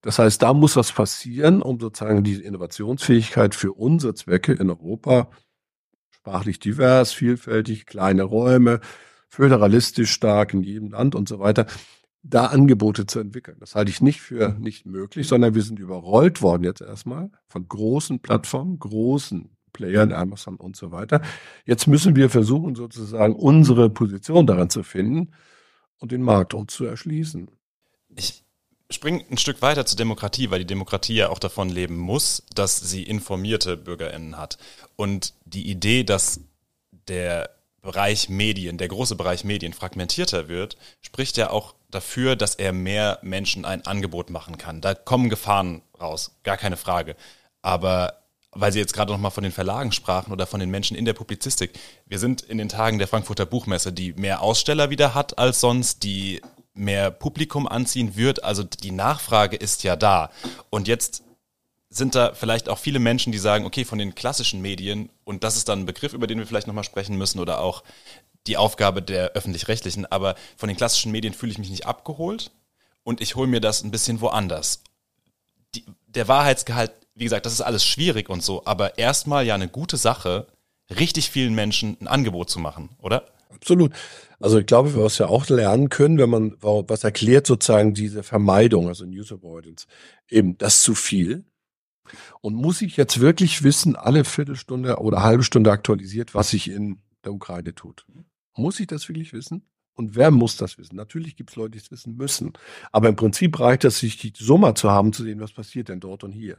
[0.00, 5.30] Das heißt, da muss was passieren, um sozusagen diese Innovationsfähigkeit für unsere Zwecke in Europa
[6.22, 8.80] sprachlich divers, vielfältig, kleine Räume,
[9.28, 11.66] föderalistisch stark in jedem Land und so weiter,
[12.22, 13.56] da Angebote zu entwickeln.
[13.60, 17.68] Das halte ich nicht für nicht möglich, sondern wir sind überrollt worden jetzt erstmal von
[17.68, 21.22] großen Plattformen, großen Playern, Amazon und so weiter.
[21.64, 25.32] Jetzt müssen wir versuchen, sozusagen unsere Position daran zu finden
[25.98, 27.50] und den Markt uns zu erschließen.
[28.14, 28.44] Ich
[28.90, 32.78] springe ein Stück weiter zur Demokratie, weil die Demokratie ja auch davon leben muss, dass
[32.78, 34.58] sie informierte BürgerInnen hat.
[34.96, 36.40] Und die Idee, dass
[37.08, 37.50] der
[37.82, 43.18] Bereich Medien, der große Bereich Medien fragmentierter wird, spricht ja auch dafür, dass er mehr
[43.22, 44.80] Menschen ein Angebot machen kann.
[44.80, 47.16] Da kommen Gefahren raus, gar keine Frage.
[47.60, 50.96] Aber weil Sie jetzt gerade noch mal von den Verlagen sprachen oder von den Menschen
[50.96, 51.72] in der Publizistik,
[52.06, 56.02] wir sind in den Tagen der Frankfurter Buchmesse, die mehr Aussteller wieder hat als sonst,
[56.02, 56.40] die
[56.74, 58.44] mehr Publikum anziehen wird.
[58.44, 60.30] Also die Nachfrage ist ja da.
[60.70, 61.24] Und jetzt
[61.94, 65.56] sind da vielleicht auch viele Menschen, die sagen, okay, von den klassischen Medien, und das
[65.56, 67.82] ist dann ein Begriff, über den wir vielleicht nochmal sprechen müssen, oder auch
[68.46, 72.50] die Aufgabe der öffentlich-rechtlichen, aber von den klassischen Medien fühle ich mich nicht abgeholt
[73.04, 74.82] und ich hole mir das ein bisschen woanders.
[75.74, 79.68] Die, der Wahrheitsgehalt, wie gesagt, das ist alles schwierig und so, aber erstmal ja eine
[79.68, 80.46] gute Sache,
[80.90, 83.26] richtig vielen Menschen ein Angebot zu machen, oder?
[83.50, 83.92] Absolut.
[84.40, 88.88] Also ich glaube, was wir auch lernen können, wenn man was erklärt, sozusagen diese Vermeidung,
[88.88, 89.86] also News Avoidance,
[90.28, 91.44] eben das zu viel.
[92.40, 97.00] Und muss ich jetzt wirklich wissen, alle Viertelstunde oder halbe Stunde aktualisiert, was sich in
[97.24, 98.06] der Ukraine tut?
[98.54, 99.62] Muss ich das wirklich wissen?
[99.94, 100.96] Und wer muss das wissen?
[100.96, 102.54] Natürlich gibt es Leute, die es wissen müssen.
[102.92, 106.00] Aber im Prinzip reicht es, sich die Summe zu haben, zu sehen, was passiert denn
[106.00, 106.58] dort und hier.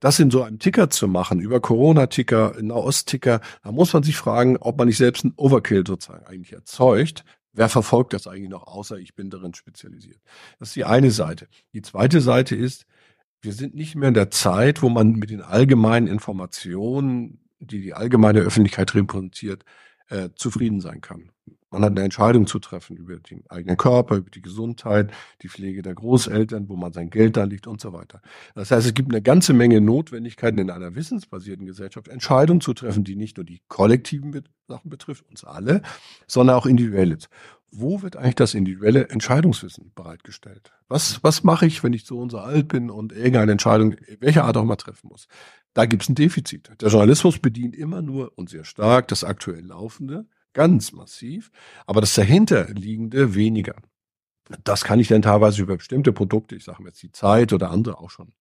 [0.00, 4.58] Das in so einem Ticker zu machen, über Corona-Ticker, Nahost-Ticker, da muss man sich fragen,
[4.58, 7.24] ob man nicht selbst einen Overkill sozusagen eigentlich erzeugt.
[7.54, 10.20] Wer verfolgt das eigentlich noch, außer ich bin darin spezialisiert?
[10.58, 11.48] Das ist die eine Seite.
[11.72, 12.84] Die zweite Seite ist,
[13.44, 17.94] wir sind nicht mehr in der Zeit, wo man mit den allgemeinen Informationen, die die
[17.94, 19.64] allgemeine Öffentlichkeit repräsentiert,
[20.08, 21.30] äh, zufrieden sein kann.
[21.70, 25.82] Man hat eine Entscheidung zu treffen über den eigenen Körper, über die Gesundheit, die Pflege
[25.82, 28.22] der Großeltern, wo man sein Geld da liegt und so weiter.
[28.54, 33.02] Das heißt, es gibt eine ganze Menge Notwendigkeiten in einer wissensbasierten Gesellschaft, Entscheidungen zu treffen,
[33.02, 35.82] die nicht nur die kollektiven Sachen betrifft, uns alle,
[36.28, 37.28] sondern auch individuelles.
[37.76, 40.72] Wo wird eigentlich das individuelle Entscheidungswissen bereitgestellt?
[40.86, 44.44] Was, was mache ich, wenn ich so und so alt bin und irgendeine Entscheidung, welcher
[44.44, 45.26] Art auch immer treffen muss?
[45.72, 46.70] Da gibt es ein Defizit.
[46.80, 51.50] Der Journalismus bedient immer nur und sehr stark das aktuell Laufende ganz massiv,
[51.84, 53.74] aber das dahinterliegende weniger.
[54.62, 57.98] Das kann ich dann teilweise über bestimmte Produkte, ich sage jetzt die Zeit oder andere
[57.98, 58.32] auch schon.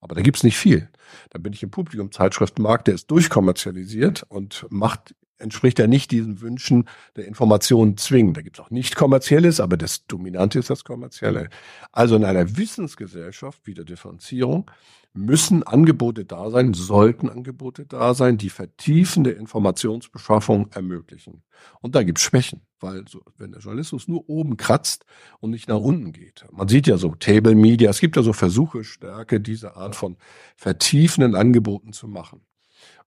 [0.00, 0.88] Aber da gibt's nicht viel.
[1.30, 6.88] Da bin ich im Publikum-Zeitschriftenmarkt, der ist durchkommerzialisiert und macht entspricht ja nicht diesen Wünschen
[7.16, 8.34] der Informationen zwingen.
[8.34, 11.48] Da gibt's auch nicht kommerzielles, aber das Dominante ist das kommerzielle.
[11.92, 14.70] Also in einer Wissensgesellschaft, wieder Differenzierung,
[15.14, 21.42] müssen Angebote da sein, sollten Angebote da sein, die vertiefende Informationsbeschaffung ermöglichen.
[21.80, 25.04] Und da gibt's Schwächen, weil so, wenn der Journalismus nur oben kratzt
[25.40, 26.44] und nicht nach unten geht.
[26.52, 30.16] Man sieht ja so Table Media, es gibt ja so Versuche, Stärke, diese Art von
[30.56, 32.42] vertiefenden Angeboten zu machen.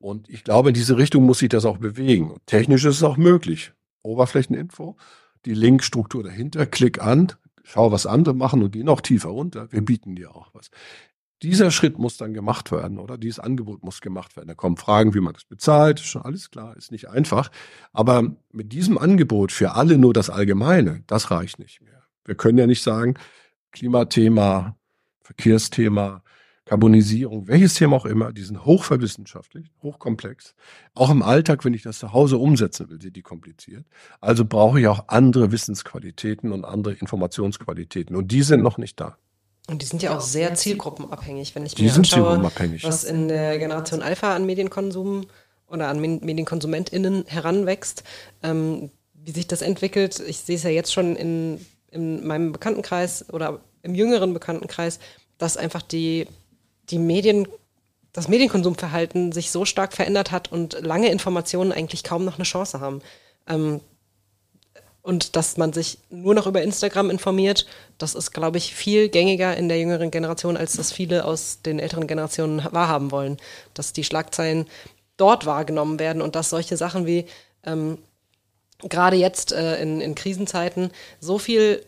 [0.01, 2.35] Und ich glaube, in diese Richtung muss sich das auch bewegen.
[2.45, 3.71] Technisch ist es auch möglich.
[4.03, 4.97] Oberflächeninfo,
[5.45, 7.31] die Linkstruktur dahinter, klick an,
[7.63, 9.71] schau, was andere machen und geh noch tiefer runter.
[9.71, 10.69] Wir bieten dir auch was.
[11.43, 13.17] Dieser Schritt muss dann gemacht werden, oder?
[13.17, 14.47] Dieses Angebot muss gemacht werden.
[14.47, 17.49] Da kommen Fragen, wie man das bezahlt, ist schon alles klar, ist nicht einfach.
[17.93, 22.03] Aber mit diesem Angebot für alle nur das Allgemeine, das reicht nicht mehr.
[22.25, 23.15] Wir können ja nicht sagen,
[23.71, 24.77] Klimathema,
[25.21, 26.23] Verkehrsthema,
[26.65, 30.53] Karbonisierung, welches Thema auch immer, die sind hochverwissenschaftlich, hochkomplex.
[30.93, 33.85] Auch im Alltag, wenn ich das zu Hause umsetzen will, sind die kompliziert.
[34.19, 38.15] Also brauche ich auch andere Wissensqualitäten und andere Informationsqualitäten.
[38.15, 39.17] Und die sind noch nicht da.
[39.67, 42.43] Und die sind ja auch sehr zielgruppenabhängig, wenn ich mir anschaue,
[42.81, 45.27] was in der Generation Alpha an Medienkonsum
[45.67, 48.03] oder an MedienkonsumentInnen heranwächst,
[48.43, 50.19] ähm, wie sich das entwickelt.
[50.19, 54.99] Ich sehe es ja jetzt schon in, in meinem Bekanntenkreis oder im jüngeren Bekanntenkreis,
[55.37, 56.27] dass einfach die,
[56.89, 57.47] die Medien,
[58.13, 62.79] das Medienkonsumverhalten sich so stark verändert hat und lange Informationen eigentlich kaum noch eine Chance
[62.79, 63.01] haben.
[63.47, 63.81] Ähm,
[65.03, 67.65] und dass man sich nur noch über Instagram informiert,
[67.97, 71.79] das ist, glaube ich, viel gängiger in der jüngeren Generation, als das viele aus den
[71.79, 73.37] älteren Generationen wahrhaben wollen.
[73.73, 74.67] Dass die Schlagzeilen
[75.17, 77.25] dort wahrgenommen werden und dass solche Sachen wie
[77.63, 77.97] ähm,
[78.89, 81.83] gerade jetzt äh, in, in Krisenzeiten so viel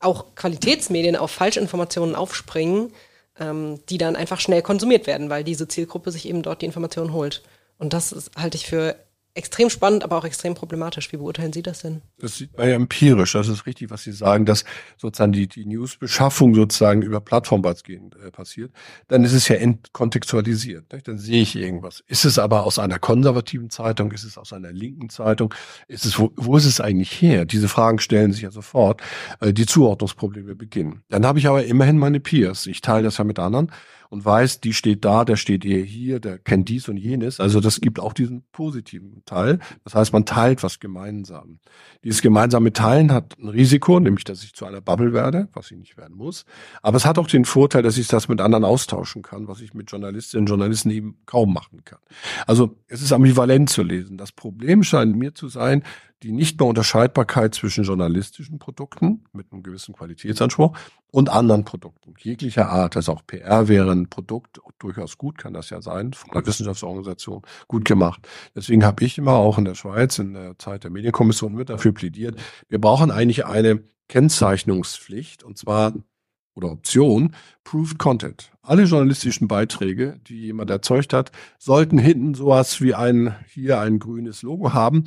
[0.00, 2.92] auch Qualitätsmedien auf Falschinformationen aufspringen,
[3.40, 7.12] ähm, die dann einfach schnell konsumiert werden, weil diese Zielgruppe sich eben dort die Informationen
[7.12, 7.42] holt.
[7.78, 8.96] Und das ist, halte ich für
[9.36, 11.12] extrem spannend, aber auch extrem problematisch.
[11.12, 12.02] Wie beurteilen Sie das denn?
[12.18, 13.32] Das sieht man ja empirisch.
[13.32, 14.64] Das ist richtig, was Sie sagen, dass
[14.96, 18.72] sozusagen die, die Newsbeschaffung sozusagen über Plattformbasierend äh, passiert.
[19.08, 20.92] Dann ist es ja entkontextualisiert.
[20.92, 21.08] Nicht?
[21.08, 22.02] Dann sehe ich irgendwas.
[22.06, 24.10] Ist es aber aus einer konservativen Zeitung?
[24.12, 25.54] Ist es aus einer linken Zeitung?
[25.86, 27.44] Ist es, wo, wo ist es eigentlich her?
[27.44, 29.02] Diese Fragen stellen sich ja sofort.
[29.40, 31.02] Äh, die Zuordnungsprobleme beginnen.
[31.08, 32.66] Dann habe ich aber immerhin meine Peers.
[32.66, 33.70] Ich teile das ja mit anderen
[34.10, 37.40] und weiß, die steht da, der steht eher hier, der kennt dies und jenes.
[37.40, 39.58] Also das gibt auch diesen positiven Teil.
[39.84, 41.58] Das heißt, man teilt was gemeinsam.
[42.04, 45.78] Dieses gemeinsame Teilen hat ein Risiko, nämlich, dass ich zu einer Bubble werde, was ich
[45.78, 46.44] nicht werden muss.
[46.82, 49.74] Aber es hat auch den Vorteil, dass ich das mit anderen austauschen kann, was ich
[49.74, 52.00] mit Journalistinnen und Journalisten eben kaum machen kann.
[52.46, 54.16] Also es ist ambivalent zu lesen.
[54.16, 55.82] Das Problem scheint mir zu sein,
[56.22, 60.76] die nicht mehr Unterscheidbarkeit zwischen journalistischen Produkten mit einem gewissen Qualitätsanspruch
[61.10, 62.96] und anderen Produkten jeglicher Art.
[62.96, 67.42] Also auch PR wäre ein Produkt durchaus gut, kann das ja sein, von einer Wissenschaftsorganisation
[67.68, 68.26] gut gemacht.
[68.54, 71.92] Deswegen habe ich immer auch in der Schweiz in der Zeit der Medienkommission mit dafür
[71.92, 75.92] plädiert, wir brauchen eigentlich eine Kennzeichnungspflicht und zwar
[76.54, 78.50] oder Option Proved Content.
[78.62, 84.42] Alle journalistischen Beiträge, die jemand erzeugt hat, sollten hinten sowas wie ein hier ein grünes
[84.42, 85.04] Logo haben,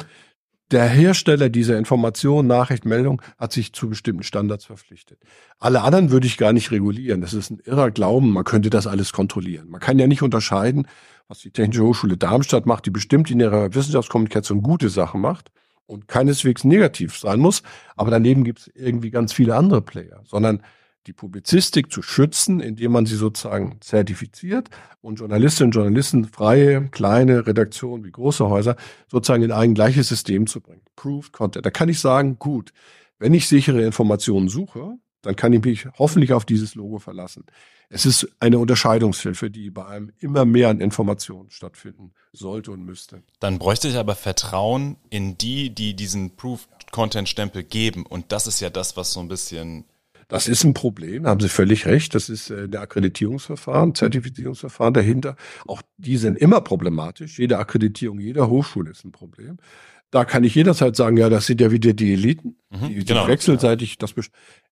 [0.71, 5.19] der Hersteller dieser Information, Nachricht, Meldung hat sich zu bestimmten Standards verpflichtet.
[5.59, 7.21] Alle anderen würde ich gar nicht regulieren.
[7.21, 9.69] Das ist ein irrer Glauben, man könnte das alles kontrollieren.
[9.69, 10.87] Man kann ja nicht unterscheiden,
[11.27, 15.51] was die Technische Hochschule Darmstadt macht, die bestimmt in ihrer Wissenschaftskommunikation gute Sachen macht
[15.85, 17.63] und keineswegs negativ sein muss,
[17.95, 20.61] aber daneben gibt es irgendwie ganz viele andere Player, sondern
[21.07, 24.69] die Publizistik zu schützen, indem man sie sozusagen zertifiziert
[25.01, 28.75] und Journalistinnen und Journalisten, freie, kleine Redaktionen wie große Häuser,
[29.07, 30.81] sozusagen in ein gleiches System zu bringen.
[30.95, 31.65] Proved Content.
[31.65, 32.73] Da kann ich sagen, gut,
[33.17, 37.45] wenn ich sichere Informationen suche, dann kann ich mich hoffentlich auf dieses Logo verlassen.
[37.89, 43.23] Es ist eine Unterscheidungshilfe, die bei einem immer mehr an Informationen stattfinden sollte und müsste.
[43.39, 48.05] Dann bräuchte ich aber Vertrauen in die, die diesen Proof-Content-Stempel geben.
[48.05, 49.85] Und das ist ja das, was so ein bisschen
[50.29, 52.13] das ist ein Problem, haben Sie völlig recht.
[52.13, 55.35] Das ist äh, der Akkreditierungsverfahren, Zertifizierungsverfahren dahinter.
[55.67, 57.39] Auch die sind immer problematisch.
[57.39, 59.57] Jede Akkreditierung jeder Hochschule ist ein Problem.
[60.11, 63.05] Da kann ich jederzeit sagen, ja, das sind ja wieder die Eliten, mhm, die, die
[63.05, 64.13] genau, wechselseitig das.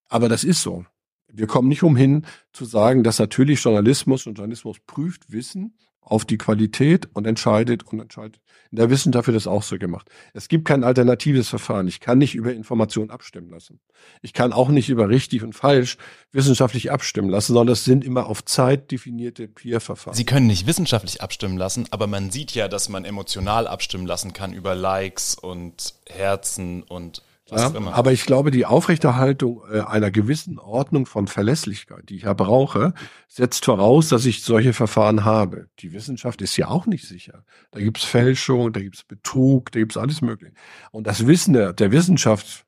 [0.08, 0.86] Aber das ist so.
[1.28, 5.76] Wir kommen nicht umhin zu sagen, dass natürlich Journalismus und Journalismus prüft Wissen
[6.08, 8.40] auf die Qualität und entscheidet und entscheidet.
[8.72, 10.10] In der Wissenschaft wird das auch so gemacht.
[10.34, 11.88] Es gibt kein alternatives Verfahren.
[11.88, 13.80] Ich kann nicht über Informationen abstimmen lassen.
[14.22, 15.98] Ich kann auch nicht über richtig und falsch
[16.32, 20.16] wissenschaftlich abstimmen lassen, sondern das sind immer auf Zeit definierte Peer-Verfahren.
[20.16, 24.34] Sie können nicht wissenschaftlich abstimmen lassen, aber man sieht ja, dass man emotional abstimmen lassen
[24.34, 30.60] kann über Likes und Herzen und ja, aber ich glaube, die Aufrechterhaltung äh, einer gewissen
[30.60, 32.94] Ordnung von Verlässlichkeit, die ich ja brauche,
[33.28, 35.68] setzt voraus, dass ich solche Verfahren habe.
[35.80, 37.46] Die Wissenschaft ist ja auch nicht sicher.
[37.72, 40.54] Da gibt's Fälschung, da gibt's Betrug, da gibt's alles Mögliche.
[40.92, 42.67] Und das Wissen der, der Wissenschaft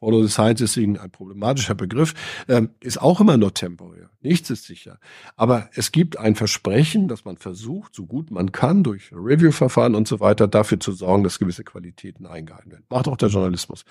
[0.00, 2.14] Follow the Science ist ein problematischer Begriff,
[2.48, 4.10] ähm, ist auch immer nur temporär.
[4.20, 4.98] Nichts ist sicher.
[5.36, 10.08] Aber es gibt ein Versprechen, dass man versucht, so gut man kann, durch Review-Verfahren und
[10.08, 12.84] so weiter, dafür zu sorgen, dass gewisse Qualitäten eingehalten werden.
[12.88, 13.84] Macht auch der Journalismus.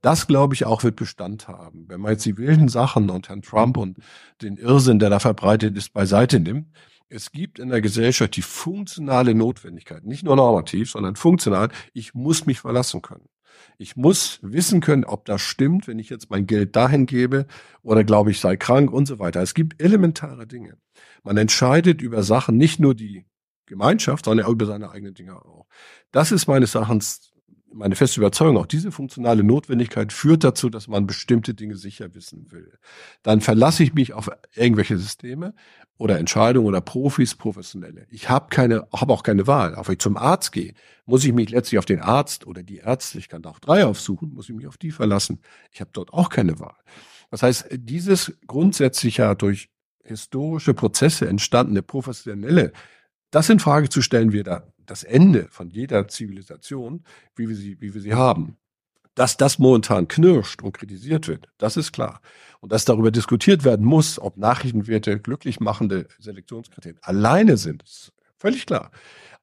[0.00, 1.86] Das, glaube ich, auch wird Bestand haben.
[1.88, 3.98] Wenn man jetzt die wilden Sachen und Herrn Trump und
[4.42, 6.68] den Irrsinn, der da verbreitet ist, beiseite nimmt,
[7.08, 12.46] es gibt in der Gesellschaft die funktionale Notwendigkeit, nicht nur normativ, sondern funktional, ich muss
[12.46, 13.28] mich verlassen können.
[13.78, 17.46] Ich muss wissen können, ob das stimmt, wenn ich jetzt mein Geld dahin gebe
[17.82, 19.40] oder glaube ich sei krank und so weiter.
[19.40, 20.76] Es gibt elementare Dinge.
[21.22, 23.26] Man entscheidet über Sachen, nicht nur die
[23.66, 25.66] Gemeinschaft, sondern auch über seine eigenen Dinge auch.
[26.10, 27.29] Das ist meines Erachtens
[27.72, 28.56] meine feste Überzeugung.
[28.56, 32.78] Auch diese funktionale Notwendigkeit führt dazu, dass man bestimmte Dinge sicher wissen will.
[33.22, 35.54] Dann verlasse ich mich auf irgendwelche Systeme
[35.98, 38.06] oder Entscheidungen oder Profis, Professionelle.
[38.10, 39.74] Ich habe keine, habe auch keine Wahl.
[39.74, 40.74] Auch wenn ich zum Arzt gehe,
[41.06, 43.84] muss ich mich letztlich auf den Arzt oder die Ärzte, ich kann da auch drei
[43.84, 45.40] aufsuchen, muss ich mich auf die verlassen.
[45.70, 46.76] Ich habe dort auch keine Wahl.
[47.30, 49.70] Das heißt, dieses grundsätzlich ja durch
[50.02, 52.72] historische Prozesse entstandene professionelle,
[53.30, 57.04] das in Frage zu stellen, wir da das Ende von jeder Zivilisation,
[57.36, 58.56] wie wir sie, wie wir sie haben.
[59.14, 62.20] Dass das momentan knirscht und kritisiert wird, das ist klar.
[62.60, 68.66] Und dass darüber diskutiert werden muss, ob Nachrichtenwerte glücklich machende Selektionskriterien alleine sind, ist völlig
[68.66, 68.90] klar.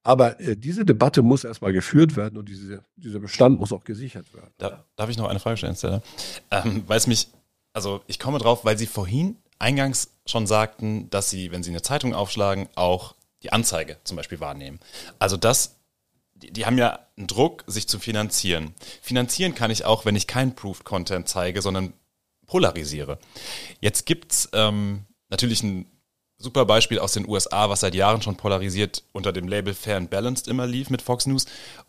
[0.03, 4.33] Aber äh, diese Debatte muss erstmal geführt werden und diese, dieser Bestand muss auch gesichert
[4.33, 4.51] werden.
[4.57, 6.01] Da, darf ich noch eine Frage stellen, Stella?
[6.49, 7.27] Ähm, weil es mich,
[7.73, 11.81] also ich komme drauf, weil Sie vorhin eingangs schon sagten, dass Sie, wenn Sie eine
[11.81, 14.80] Zeitung aufschlagen, auch die Anzeige zum Beispiel wahrnehmen.
[15.19, 15.78] Also das
[16.41, 18.73] die, die haben ja einen Druck, sich zu finanzieren.
[19.02, 21.93] Finanzieren kann ich auch, wenn ich kein Proved Content zeige, sondern
[22.45, 23.19] polarisiere.
[23.82, 25.86] Jetzt gibt's ähm, natürlich ein
[26.38, 30.10] super Beispiel aus den USA, was seit Jahren schon polarisiert unter dem Label Fair and
[30.10, 31.45] Balanced immer lief mit Fox News.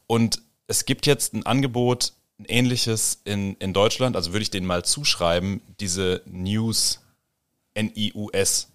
[0.07, 4.67] Und es gibt jetzt ein Angebot, ein ähnliches in, in Deutschland, also würde ich denen
[4.67, 7.01] mal zuschreiben, diese News,
[7.75, 8.69] N-I-U-S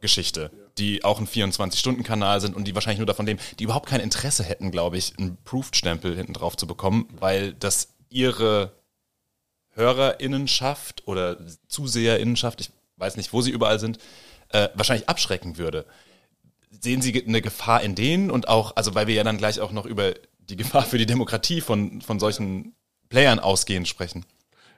[0.00, 4.00] Geschichte die auch ein 24-Stunden-Kanal sind und die wahrscheinlich nur davon leben, die überhaupt kein
[4.00, 8.72] Interesse hätten, glaube ich, einen Proved-Stempel hinten drauf zu bekommen, weil das ihre
[9.74, 11.38] Hörerinnenschaft oder
[11.68, 13.98] Zuseherinnenschaft, ich weiß nicht, wo sie überall sind,
[14.50, 15.86] äh, wahrscheinlich abschrecken würde.
[16.80, 19.72] Sehen Sie eine Gefahr in denen und auch, also weil wir ja dann gleich auch
[19.72, 22.74] noch über die Gefahr für die Demokratie von, von solchen
[23.08, 24.24] Playern ausgehend sprechen?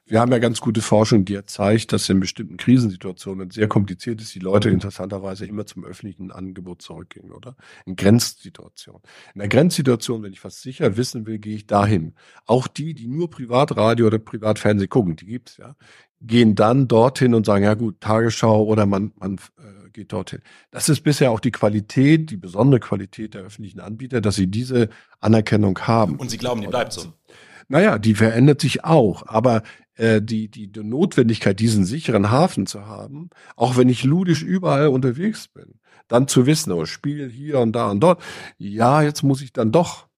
[0.07, 3.55] Wir haben ja ganz gute Forschung, die ja zeigt, dass in bestimmten Krisensituationen, wenn es
[3.55, 7.57] sehr kompliziert ist, die Leute interessanterweise immer zum öffentlichen Angebot zurückgehen, oder?
[7.87, 9.03] In Grenzsituationen.
[9.35, 12.15] In der Grenzsituation, wenn ich was sicher wissen will, gehe ich dahin.
[12.47, 15.77] Auch die, die nur Privatradio oder Privatfernsehen gucken, die gibt's ja,
[16.21, 20.41] gehen dann dorthin und sagen, ja gut, Tagesschau oder man, man äh, geht dorthin.
[20.71, 24.89] Das ist bisher auch die Qualität, die besondere Qualität der öffentlichen Anbieter, dass sie diese
[25.21, 26.17] Anerkennung haben.
[26.17, 27.13] Und Sie glauben, die bleibt so?
[27.69, 29.63] Naja, die verändert sich auch, aber
[30.01, 34.89] äh, die, die, die Notwendigkeit, diesen sicheren Hafen zu haben, auch wenn ich ludisch überall
[34.89, 35.79] unterwegs bin,
[36.09, 38.23] dann zu wissen, oh, Spiel hier und da und dort,
[38.57, 40.09] ja, jetzt muss ich dann doch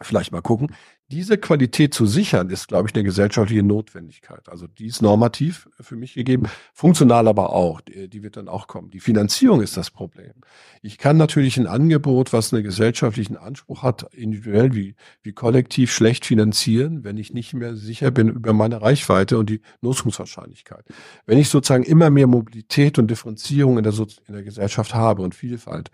[0.00, 0.74] vielleicht mal gucken.
[1.12, 4.48] Diese Qualität zu sichern, ist, glaube ich, eine gesellschaftliche Notwendigkeit.
[4.48, 7.82] Also die ist normativ für mich gegeben, funktional aber auch.
[7.82, 8.90] Die, wird dann auch kommen.
[8.90, 10.32] Die Finanzierung ist das Problem.
[10.80, 16.24] Ich kann natürlich ein Angebot, was einen gesellschaftlichen Anspruch hat, individuell wie, wie kollektiv schlecht
[16.24, 20.86] finanzieren, wenn ich nicht mehr sicher bin über meine Reichweite und die Nutzungswahrscheinlichkeit.
[21.26, 25.34] Wenn ich sozusagen immer mehr Mobilität und Differenzierung in der, in der Gesellschaft habe und
[25.34, 25.90] Vielfalt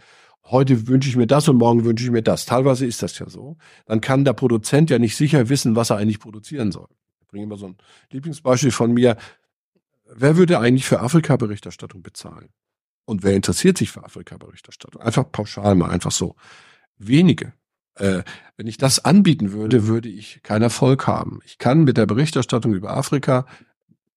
[0.50, 2.46] heute wünsche ich mir das und morgen wünsche ich mir das.
[2.46, 3.56] Teilweise ist das ja so.
[3.86, 6.88] Dann kann der Produzent ja nicht sicher wissen, was er eigentlich produzieren soll.
[7.20, 7.76] Ich bringe mal so ein
[8.10, 9.16] Lieblingsbeispiel von mir.
[10.14, 12.48] Wer würde eigentlich für Afrika-Berichterstattung bezahlen?
[13.04, 15.00] Und wer interessiert sich für Afrika-Berichterstattung?
[15.00, 16.36] Einfach pauschal mal, einfach so.
[16.98, 17.52] Wenige.
[17.94, 18.22] Äh,
[18.56, 21.40] wenn ich das anbieten würde, würde ich keinen Erfolg haben.
[21.44, 23.46] Ich kann mit der Berichterstattung über Afrika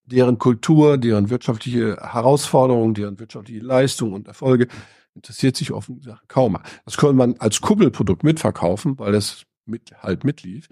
[0.06, 4.68] deren Kultur, deren wirtschaftliche Herausforderungen, deren wirtschaftliche Leistung und Erfolge
[5.16, 6.58] interessiert sich offen kaum.
[6.86, 10.68] Das könnte man als Kuppelprodukt mitverkaufen, weil es mit, halt mitlief.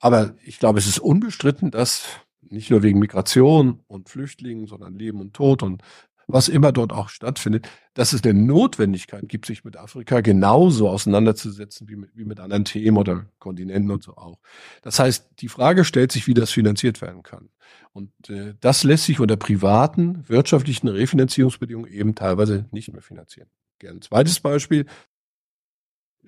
[0.00, 2.04] Aber ich glaube, es ist unbestritten, dass
[2.40, 5.82] nicht nur wegen Migration und Flüchtlingen, sondern Leben und Tod und
[6.28, 11.88] was immer dort auch stattfindet, dass es eine Notwendigkeit gibt, sich mit Afrika genauso auseinanderzusetzen
[11.88, 14.38] wie mit, wie mit anderen Themen oder Kontinenten und so auch.
[14.82, 17.48] Das heißt, die Frage stellt sich, wie das finanziert werden kann.
[17.92, 23.48] Und äh, das lässt sich unter privaten wirtschaftlichen Refinanzierungsbedingungen eben teilweise nicht mehr finanzieren.
[23.78, 24.00] Gerne.
[24.00, 24.86] Zweites Beispiel.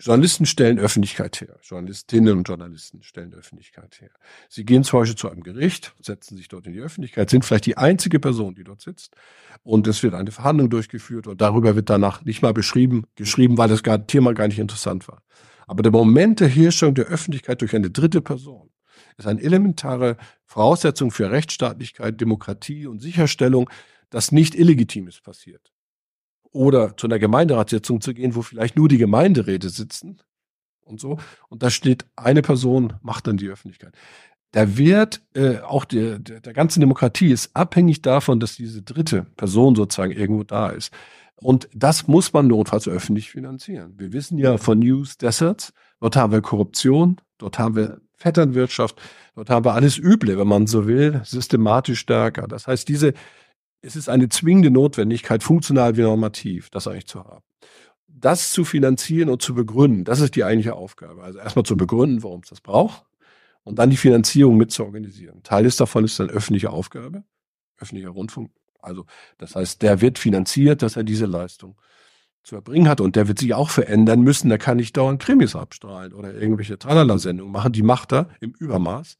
[0.00, 1.58] Journalisten stellen Öffentlichkeit her.
[1.62, 4.10] Journalistinnen und Journalisten stellen Öffentlichkeit her.
[4.48, 7.66] Sie gehen zum Beispiel zu einem Gericht, setzen sich dort in die Öffentlichkeit, sind vielleicht
[7.66, 9.14] die einzige Person, die dort sitzt.
[9.62, 13.68] Und es wird eine Verhandlung durchgeführt und darüber wird danach nicht mal beschrieben, geschrieben, weil
[13.68, 15.22] das Thema gar nicht interessant war.
[15.66, 18.70] Aber der Moment der Herrschung der Öffentlichkeit durch eine dritte Person
[19.18, 23.68] ist eine elementare Voraussetzung für Rechtsstaatlichkeit, Demokratie und Sicherstellung,
[24.08, 25.72] dass nicht Illegitimes passiert
[26.52, 30.20] oder zu einer Gemeinderatssitzung zu gehen, wo vielleicht nur die Gemeinderäte sitzen
[30.82, 31.18] und so.
[31.48, 33.94] Und da steht eine Person, macht dann die Öffentlichkeit.
[34.52, 39.26] Der Wert äh, auch der, der, der ganzen Demokratie ist abhängig davon, dass diese dritte
[39.36, 40.92] Person sozusagen irgendwo da ist.
[41.36, 43.94] Und das muss man notfalls öffentlich finanzieren.
[43.96, 49.00] Wir wissen ja von News Deserts, dort haben wir Korruption, dort haben wir Vetternwirtschaft,
[49.34, 52.46] dort haben wir alles Üble, wenn man so will, systematisch stärker.
[52.46, 53.14] Das heißt, diese
[53.82, 57.44] es ist eine zwingende Notwendigkeit, funktional wie normativ, das eigentlich zu haben.
[58.08, 61.22] Das zu finanzieren und zu begründen, das ist die eigentliche Aufgabe.
[61.22, 63.04] Also erstmal zu begründen, warum es das braucht
[63.64, 65.42] und dann die Finanzierung mit zu organisieren.
[65.42, 67.24] Teil ist davon ist dann öffentliche Aufgabe,
[67.78, 68.50] öffentlicher Rundfunk.
[68.80, 69.06] Also
[69.38, 71.76] das heißt, der wird finanziert, dass er diese Leistung
[72.42, 73.00] zu erbringen hat.
[73.00, 74.48] Und der wird sich auch verändern müssen.
[74.48, 77.72] Der kann nicht dauernd Krimis abstrahlen oder irgendwelche Tralala-Sendungen machen.
[77.72, 79.16] Die macht er im Übermaß.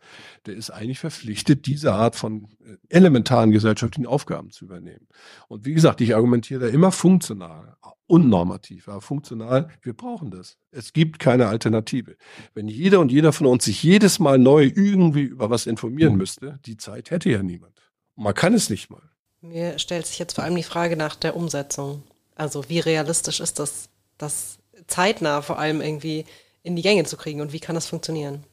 [0.47, 5.07] Der ist eigentlich verpflichtet, diese Art von äh, elementaren gesellschaftlichen Aufgaben zu übernehmen.
[5.49, 8.89] Und wie gesagt, ich argumentiere da immer funktional und normativ.
[8.89, 10.57] Aber funktional, wir brauchen das.
[10.73, 12.17] Es gibt keine Alternative.
[12.55, 16.59] Wenn jeder und jeder von uns sich jedes Mal neu irgendwie über was informieren müsste,
[16.67, 17.81] die Zeit hätte ja niemand.
[18.17, 19.03] Man kann es nicht mal.
[19.41, 22.03] Mir stellt sich jetzt vor allem die Frage nach der Umsetzung.
[22.41, 26.25] Also wie realistisch ist das, das zeitnah vor allem irgendwie
[26.63, 28.45] in die Gänge zu kriegen und wie kann das funktionieren?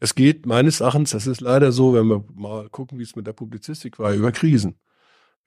[0.00, 3.24] Es geht meines Erachtens, das ist leider so, wenn wir mal gucken, wie es mit
[3.24, 4.74] der Publizistik war, über Krisen.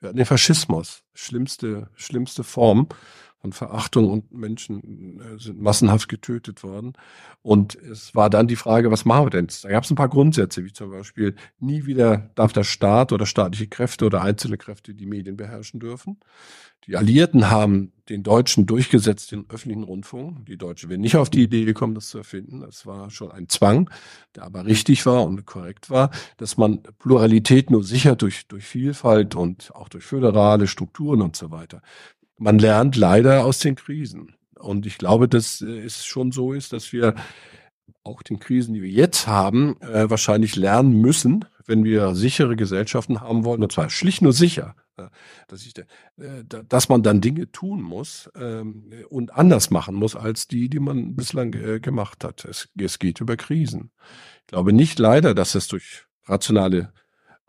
[0.00, 2.88] Wir hatten den Faschismus, schlimmste, schlimmste Form
[3.40, 6.92] von Verachtung und Menschen äh, sind massenhaft getötet worden.
[7.42, 9.48] Und es war dann die Frage, was machen wir denn?
[9.62, 13.24] Da gab es ein paar Grundsätze, wie zum Beispiel, nie wieder darf der Staat oder
[13.24, 16.18] staatliche Kräfte oder einzelne Kräfte die Medien beherrschen dürfen.
[16.86, 20.46] Die Alliierten haben den Deutschen durchgesetzt, den öffentlichen Rundfunk.
[20.46, 22.60] Die Deutschen wären nicht auf die Idee gekommen, das zu erfinden.
[22.60, 23.90] Das war schon ein Zwang,
[24.34, 29.34] der aber richtig war und korrekt war, dass man Pluralität nur sichert durch, durch Vielfalt
[29.34, 31.82] und auch durch föderale Strukturen und so weiter.
[32.40, 34.34] Man lernt leider aus den Krisen.
[34.58, 37.14] Und ich glaube, dass es schon so ist, dass wir
[38.02, 43.20] auch den Krisen, die wir jetzt haben, äh, wahrscheinlich lernen müssen, wenn wir sichere Gesellschaften
[43.20, 44.74] haben wollen, und zwar schlicht nur sicher,
[45.48, 45.84] dass, ich, äh,
[46.46, 51.16] dass man dann Dinge tun muss ähm, und anders machen muss als die, die man
[51.16, 52.46] bislang äh, gemacht hat.
[52.46, 53.90] Es, es geht über Krisen.
[54.40, 56.92] Ich glaube nicht leider, dass es durch rationale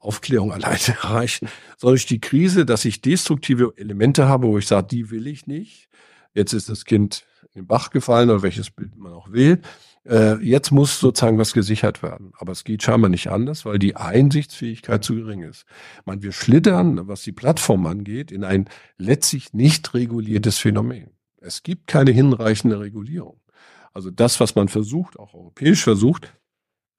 [0.02, 1.48] Aufklärung alleine reichen,
[1.78, 5.48] sondern durch die Krise, dass ich destruktive Elemente habe, wo ich sage, die will ich
[5.48, 5.88] nicht.
[6.34, 9.62] Jetzt ist das Kind in den Bach gefallen oder welches Bild man auch will.
[10.08, 12.32] Äh, jetzt muss sozusagen was gesichert werden.
[12.38, 15.66] Aber es geht scheinbar nicht anders, weil die Einsichtsfähigkeit zu gering ist.
[16.06, 21.12] Meine, wir schlittern, was die Plattform angeht, in ein letztlich nicht reguliertes Phänomen.
[21.38, 23.40] Es gibt keine hinreichende Regulierung.
[23.94, 26.34] Also das, was man versucht, auch europäisch versucht,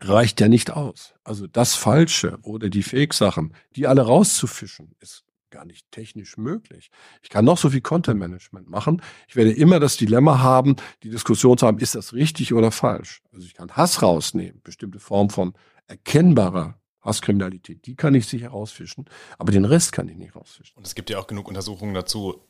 [0.02, 1.14] reicht ja nicht aus.
[1.24, 6.90] Also das Falsche oder die Fake-Sachen, die alle rauszufischen, ist gar nicht technisch möglich.
[7.22, 9.02] Ich kann noch so viel Content Management machen.
[9.28, 13.22] Ich werde immer das Dilemma haben, die Diskussion zu haben, ist das richtig oder falsch?
[13.32, 15.52] Also ich kann Hass rausnehmen, bestimmte Form von
[15.86, 20.76] erkennbarer Hasskriminalität, die kann ich sicher rausfischen, aber den Rest kann ich nicht rausfischen.
[20.76, 22.40] Und es gibt ja auch genug Untersuchungen dazu,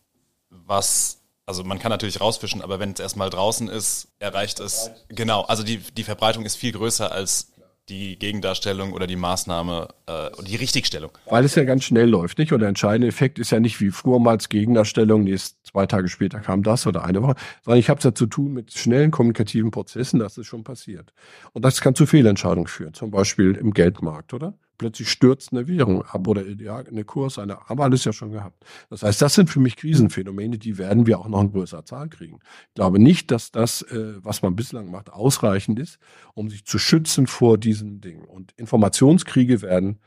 [0.50, 5.42] was, also man kann natürlich rausfischen, aber wenn es erstmal draußen ist, erreicht es, genau,
[5.42, 7.52] also die, die Verbreitung ist viel größer als
[7.88, 11.10] die Gegendarstellung oder die Maßnahme äh, die Richtigstellung.
[11.26, 12.52] Weil es ja ganz schnell läuft, nicht?
[12.52, 16.62] Und der entscheidende Effekt ist ja nicht wie vormals Gegendarstellung, ist zwei Tage später kam
[16.62, 17.34] das oder eine Woche,
[17.64, 21.12] sondern ich habe es ja zu tun mit schnellen kommunikativen Prozessen, das ist schon passiert.
[21.52, 24.54] Und das kann zu Fehlentscheidungen führen, zum Beispiel im Geldmarkt, oder?
[24.78, 28.32] Plötzlich stürzt eine Währung ab oder ja, eine Kurs, eine, haben wir alles ja schon
[28.32, 28.64] gehabt.
[28.90, 32.08] Das heißt, das sind für mich Krisenphänomene, die werden wir auch noch in größerer Zahl
[32.08, 32.40] kriegen.
[32.68, 35.98] Ich glaube nicht, dass das, äh, was man bislang macht, ausreichend ist,
[36.34, 38.24] um sich zu schützen vor diesen Dingen.
[38.24, 40.00] Und Informationskriege werden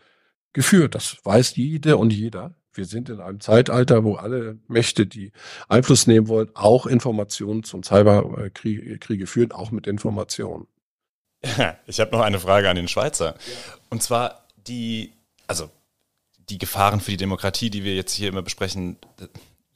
[0.54, 0.96] geführt.
[0.96, 2.56] Das weiß jede und jeder.
[2.74, 5.32] Wir sind in einem Zeitalter, wo alle Mächte, die
[5.70, 10.68] Einfluss nehmen wollen, auch Informations- und Cyberkriege führen, auch mit Informationen.
[11.88, 13.36] Ich habe noch eine Frage an den Schweizer.
[13.90, 15.14] Und zwar, die,
[15.48, 15.70] also
[16.50, 18.98] die Gefahren für die Demokratie, die wir jetzt hier immer besprechen,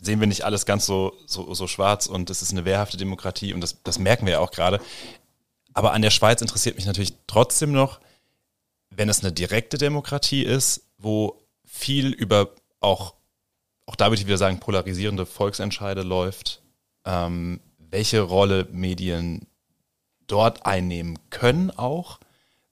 [0.01, 3.53] sehen wir nicht alles ganz so, so, so schwarz und es ist eine wehrhafte Demokratie
[3.53, 4.79] und das, das merken wir ja auch gerade.
[5.73, 7.99] Aber an der Schweiz interessiert mich natürlich trotzdem noch,
[8.89, 13.15] wenn es eine direkte Demokratie ist, wo viel über auch,
[13.85, 16.61] auch da würde ich wieder sagen, polarisierende Volksentscheide läuft,
[17.05, 19.47] ähm, welche Rolle Medien
[20.27, 22.19] dort einnehmen können auch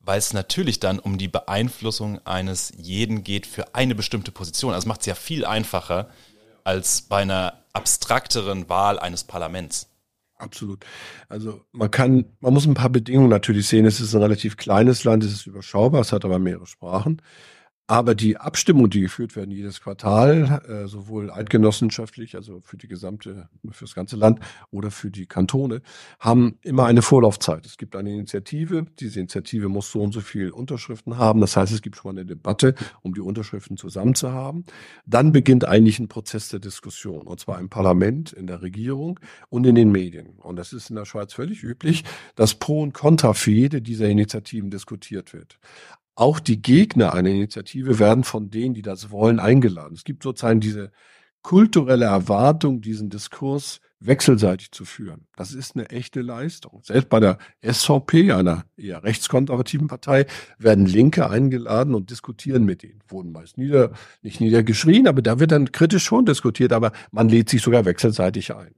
[0.07, 4.73] weil es natürlich dann um die Beeinflussung eines jeden geht für eine bestimmte Position.
[4.73, 6.09] Also macht es ja viel einfacher
[6.63, 9.89] als bei einer abstrakteren Wahl eines Parlaments.
[10.37, 10.85] Absolut.
[11.27, 13.85] Also man kann, man muss ein paar Bedingungen natürlich sehen.
[13.85, 17.21] Es ist ein relativ kleines Land, es ist überschaubar, es hat aber mehrere Sprachen.
[17.89, 23.47] Aber die Abstimmungen, die geführt werden jedes Quartal, äh, sowohl eidgenossenschaftlich, also für die gesamte,
[23.71, 25.81] für das ganze Land oder für die Kantone,
[26.19, 27.65] haben immer eine Vorlaufzeit.
[27.65, 28.85] Es gibt eine Initiative.
[28.99, 31.39] Diese Initiative muss so und so viel Unterschriften haben.
[31.39, 34.65] Das heißt, es gibt schon mal eine Debatte, um die Unterschriften zusammen zu haben.
[35.05, 37.25] Dann beginnt eigentlich ein Prozess der Diskussion.
[37.25, 39.17] Und zwar im Parlament, in der Regierung
[39.47, 40.39] und in den Medien.
[40.39, 42.03] Und das ist in der Schweiz völlig üblich,
[42.35, 45.57] dass Pro und Contra für jede dieser Initiativen diskutiert wird.
[46.17, 49.93] Auch die Gegner einer Initiative werden von denen, die das wollen, eingeladen.
[49.93, 50.91] Es gibt sozusagen diese
[51.43, 55.27] kulturelle Erwartung, diesen Diskurs wechselseitig zu führen.
[55.35, 56.81] Das ist eine echte Leistung.
[56.83, 60.25] Selbst bei der SVP, einer eher rechtskonservativen Partei,
[60.57, 63.03] werden Linke eingeladen und diskutieren mit ihnen.
[63.09, 63.91] Wurden meist nieder,
[64.23, 68.55] nicht niedergeschrien, aber da wird dann kritisch schon diskutiert, aber man lädt sich sogar wechselseitig
[68.55, 68.73] ein.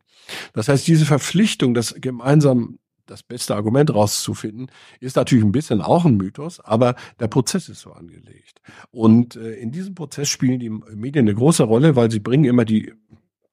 [0.52, 2.80] Das heißt, diese Verpflichtung, das gemeinsam
[3.10, 4.68] das beste Argument rauszufinden,
[5.00, 8.62] ist natürlich ein bisschen auch ein Mythos, aber der Prozess ist so angelegt.
[8.92, 12.66] Und äh, in diesem Prozess spielen die Medien eine große Rolle, weil sie bringen immer
[12.66, 12.94] die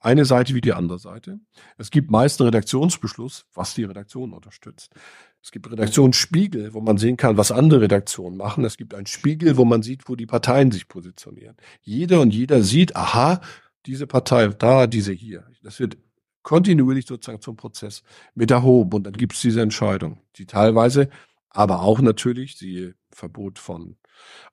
[0.00, 1.40] eine Seite wie die andere Seite.
[1.78, 4.94] Es gibt meist einen Redaktionsbeschluss, was die Redaktion unterstützt.
[5.42, 8.64] Es gibt Redaktionsspiegel, wo man sehen kann, was andere Redaktionen machen.
[8.64, 11.56] Es gibt einen Spiegel, wo man sieht, wo die Parteien sich positionieren.
[11.82, 13.40] Jeder und jeder sieht, aha,
[13.86, 15.44] diese Partei da, diese hier.
[15.62, 15.96] Das wird
[16.46, 18.04] kontinuierlich sozusagen zum Prozess
[18.36, 18.92] mit erhoben.
[18.92, 21.10] Und dann gibt es diese Entscheidung, die teilweise
[21.50, 23.96] aber auch natürlich, siehe Verbot von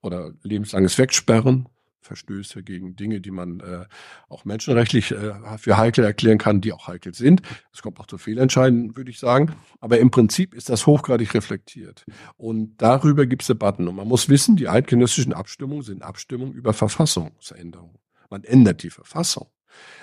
[0.02, 1.68] oder lebenslanges Wegsperren,
[2.00, 3.84] Verstöße gegen Dinge, die man äh,
[4.28, 7.42] auch menschenrechtlich äh, für heikel erklären kann, die auch heikel sind.
[7.72, 9.54] Es kommt auch zu Fehlentscheiden, würde ich sagen.
[9.80, 12.04] Aber im Prinzip ist das hochgradig reflektiert.
[12.36, 13.86] Und darüber gibt es Debatten.
[13.86, 17.98] Und man muss wissen, die eidgenössischen Abstimmungen sind Abstimmungen über Verfassungsänderungen.
[18.30, 19.48] Man ändert die Verfassung.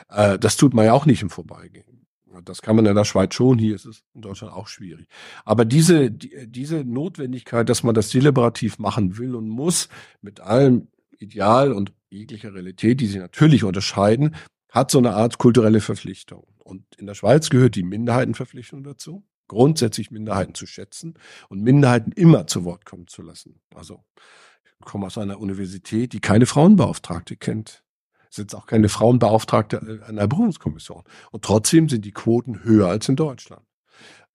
[0.10, 2.02] Äh, das tut man ja auch nicht im Vorbeigehen.
[2.46, 5.08] Das kann man in der Schweiz schon, hier ist es in Deutschland auch schwierig.
[5.44, 9.90] Aber diese, die, diese Notwendigkeit, dass man das deliberativ machen will und muss,
[10.22, 10.88] mit allem
[11.20, 14.36] Ideal und jeglicher Realität, die sich natürlich unterscheiden,
[14.70, 16.48] hat so eine Art kulturelle Verpflichtung.
[16.64, 21.16] Und in der Schweiz gehört die Minderheitenverpflichtung dazu, grundsätzlich Minderheiten zu schätzen
[21.50, 23.60] und Minderheiten immer zu Wort kommen zu lassen.
[23.76, 24.04] Also
[24.64, 27.84] ich komme aus einer Universität, die keine Frauenbeauftragte kennt
[28.34, 31.04] sitzt auch keine Frauenbeauftragte an der Berufungskommission.
[31.32, 33.64] Und trotzdem sind die Quoten höher als in Deutschland.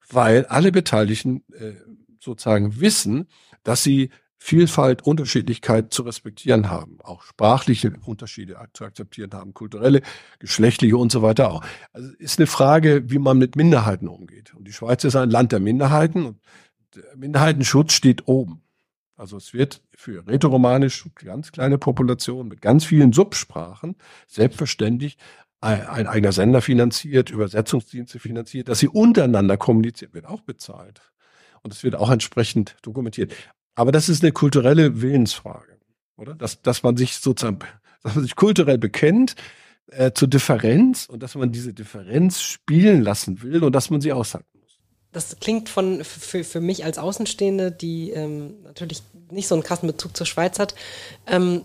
[0.09, 1.73] Weil alle Beteiligten äh,
[2.19, 3.27] sozusagen wissen,
[3.63, 10.03] dass sie Vielfalt, Unterschiedlichkeit zu respektieren haben, auch sprachliche Unterschiede zu akzeptieren haben, kulturelle,
[10.37, 11.65] geschlechtliche und so weiter auch.
[11.91, 14.53] Also ist eine Frage, wie man mit Minderheiten umgeht.
[14.53, 16.39] Und die Schweiz ist ein Land der Minderheiten und
[16.95, 18.61] der Minderheitenschutz steht oben.
[19.17, 23.95] Also es wird für rätoromanisch ganz kleine Populationen mit ganz vielen Subsprachen
[24.27, 25.17] selbstverständlich
[25.59, 31.01] ein, eigener Sender finanziert, Übersetzungsdienste finanziert, dass sie untereinander kommunizieren, wird auch bezahlt.
[31.63, 33.33] Und es wird auch entsprechend dokumentiert.
[33.73, 35.79] Aber das ist eine kulturelle Willensfrage,
[36.15, 36.35] oder?
[36.35, 37.59] Dass, dass man sich sozusagen
[38.03, 39.35] dass man sich kulturell bekennt
[39.87, 44.13] äh, zur Differenz und dass man diese Differenz spielen lassen will und dass man sie
[44.13, 44.56] aushalten.
[45.11, 49.01] Das klingt von für, für mich als Außenstehende, die ähm, natürlich
[49.31, 50.75] nicht so einen krassen Bezug zur Schweiz hat,
[51.25, 51.63] ähm,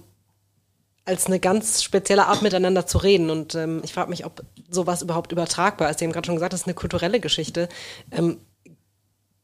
[1.04, 3.30] als eine ganz spezielle Art miteinander zu reden.
[3.30, 5.98] Und ähm, ich frage mich, ob sowas überhaupt übertragbar ist.
[5.98, 7.68] Sie haben gerade schon gesagt, das ist eine kulturelle Geschichte.
[8.10, 8.38] Ähm,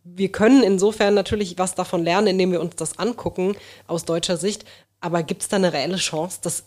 [0.04, 4.64] wir können insofern natürlich was davon lernen, indem wir uns das angucken aus deutscher Sicht.
[5.00, 6.64] Aber gibt es da eine reelle Chance, dass,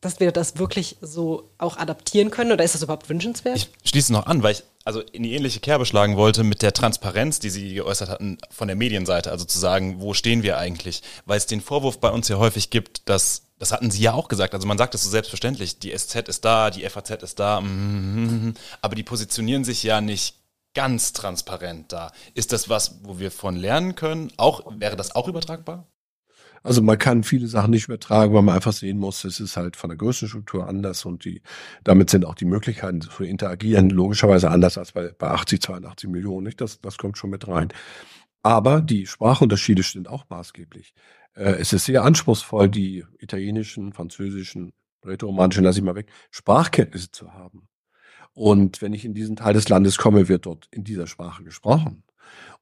[0.00, 2.52] dass wir das wirklich so auch adaptieren können?
[2.52, 3.70] Oder ist das überhaupt wünschenswert?
[3.82, 6.72] Ich schließe noch an, weil ich also in die ähnliche Kerbe schlagen wollte mit der
[6.72, 11.02] Transparenz, die Sie geäußert hatten von der Medienseite, also zu sagen, wo stehen wir eigentlich?
[11.24, 14.28] Weil es den Vorwurf bei uns ja häufig gibt, dass das hatten Sie ja auch
[14.28, 14.52] gesagt.
[14.52, 15.78] Also man sagt es so selbstverständlich.
[15.78, 20.36] Die SZ ist da, die FAZ ist da, mm, aber die positionieren sich ja nicht
[20.74, 22.12] ganz transparent da.
[22.34, 24.32] Ist das was, wo wir von lernen können?
[24.36, 25.86] Auch wäre das auch übertragbar?
[26.64, 29.76] Also man kann viele Sachen nicht übertragen, weil man einfach sehen muss, es ist halt
[29.76, 31.42] von der Größenstruktur anders und die,
[31.84, 36.46] damit sind auch die Möglichkeiten zu interagieren logischerweise anders als bei, bei 80, 82 Millionen.
[36.46, 36.62] Nicht?
[36.62, 37.68] Das, das kommt schon mit rein.
[38.42, 40.94] Aber die Sprachunterschiede sind auch maßgeblich.
[41.34, 44.72] Äh, es ist sehr anspruchsvoll, die italienischen, französischen,
[45.04, 47.68] rätoromanischen, lasse ich mal weg, Sprachkenntnisse zu haben.
[48.32, 52.04] Und wenn ich in diesen Teil des Landes komme, wird dort in dieser Sprache gesprochen.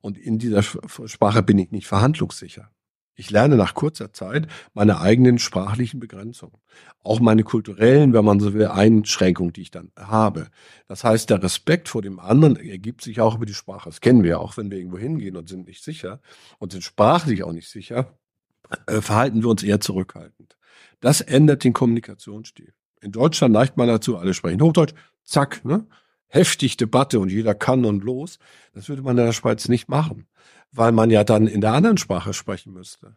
[0.00, 2.68] Und in dieser Sprache bin ich nicht verhandlungssicher.
[3.14, 6.56] Ich lerne nach kurzer Zeit meine eigenen sprachlichen Begrenzungen.
[7.02, 10.48] Auch meine kulturellen, wenn man so will, Einschränkungen, die ich dann habe.
[10.88, 13.90] Das heißt, der Respekt vor dem anderen ergibt sich auch über die Sprache.
[13.90, 16.20] Das kennen wir auch, wenn wir irgendwo hingehen und sind nicht sicher
[16.58, 18.18] und sind sprachlich auch nicht sicher,
[18.86, 20.56] äh, verhalten wir uns eher zurückhaltend.
[21.00, 22.72] Das ändert den Kommunikationsstil.
[23.00, 24.94] In Deutschland neigt man dazu, alle sprechen Hochdeutsch,
[25.24, 25.86] zack, ne?
[26.32, 28.38] Heftig Debatte und jeder kann und los.
[28.74, 30.26] Das würde man in der Schweiz nicht machen
[30.72, 33.16] weil man ja dann in der anderen Sprache sprechen müsste,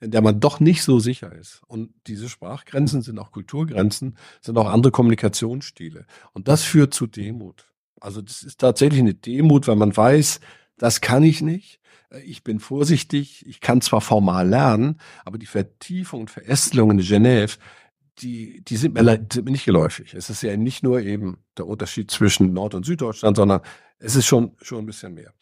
[0.00, 1.62] in der man doch nicht so sicher ist.
[1.66, 6.04] Und diese Sprachgrenzen sind auch Kulturgrenzen, sind auch andere Kommunikationsstile.
[6.32, 7.66] Und das führt zu Demut.
[8.00, 10.40] Also das ist tatsächlich eine Demut, weil man weiß,
[10.76, 11.80] das kann ich nicht.
[12.24, 13.46] Ich bin vorsichtig.
[13.46, 17.58] Ich kann zwar formal lernen, aber die Vertiefung und Verästelung in Genève,
[18.18, 19.02] die, die sind mir,
[19.44, 20.14] nicht geläufig.
[20.14, 23.60] Es ist ja nicht nur eben der Unterschied zwischen Nord- und Süddeutschland, sondern
[23.98, 25.32] es ist schon, schon ein bisschen mehr.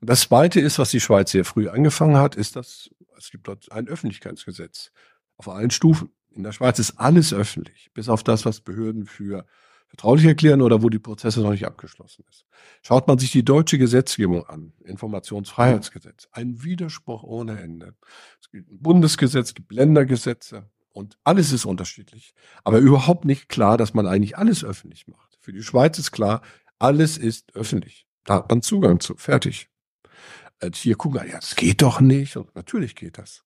[0.00, 3.48] Und das Zweite ist, was die Schweiz sehr früh angefangen hat, ist, dass es gibt
[3.48, 4.92] dort ein Öffentlichkeitsgesetz
[5.36, 6.10] auf allen Stufen.
[6.30, 9.44] In der Schweiz ist alles öffentlich, bis auf das, was Behörden für
[9.88, 12.44] vertraulich erklären oder wo die Prozesse noch nicht abgeschlossen ist.
[12.82, 17.94] Schaut man sich die deutsche Gesetzgebung an, Informationsfreiheitsgesetz, ein Widerspruch ohne Ende.
[18.40, 22.34] Es gibt ein Bundesgesetz, es gibt Ländergesetze und alles ist unterschiedlich.
[22.64, 25.38] Aber überhaupt nicht klar, dass man eigentlich alles öffentlich macht.
[25.40, 26.42] Für die Schweiz ist klar,
[26.80, 28.06] alles ist öffentlich.
[28.24, 29.14] Da hat man Zugang zu.
[29.16, 29.68] Fertig.
[30.58, 32.36] Äh, hier gucken, ja, das geht doch nicht.
[32.36, 33.44] Und natürlich geht das.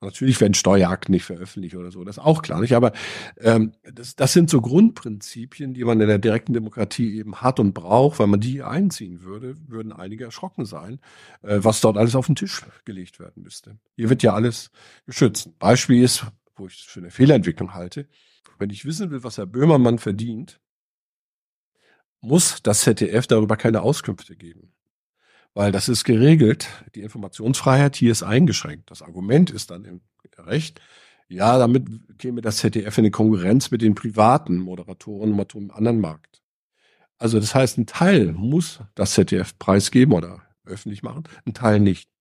[0.00, 2.74] Und natürlich werden Steuerakten nicht veröffentlicht oder so, das ist auch klar nicht.
[2.74, 2.92] Aber
[3.38, 7.72] ähm, das, das sind so Grundprinzipien, die man in der direkten Demokratie eben hat und
[7.72, 8.18] braucht.
[8.18, 10.98] Wenn man die einziehen würde, würden einige erschrocken sein,
[11.42, 13.78] äh, was dort alles auf den Tisch gelegt werden müsste.
[13.96, 14.70] Hier wird ja alles
[15.06, 15.56] geschützt.
[15.58, 16.26] Beispiel ist,
[16.56, 18.08] wo ich es für eine Fehlerentwicklung halte,
[18.58, 20.60] wenn ich wissen will, was Herr Böhmermann verdient,
[22.20, 24.72] muss das ZDF darüber keine Auskünfte geben.
[25.54, 26.68] Weil das ist geregelt.
[26.94, 28.90] Die Informationsfreiheit hier ist eingeschränkt.
[28.90, 30.00] Das Argument ist dann im
[30.38, 30.80] Recht,
[31.28, 36.00] ja, damit käme das ZDF in eine Konkurrenz mit den privaten Moderatoren und im anderen
[36.00, 36.42] Markt.
[37.18, 42.11] Also das heißt, ein Teil muss das ZDF preisgeben oder öffentlich machen, ein Teil nicht.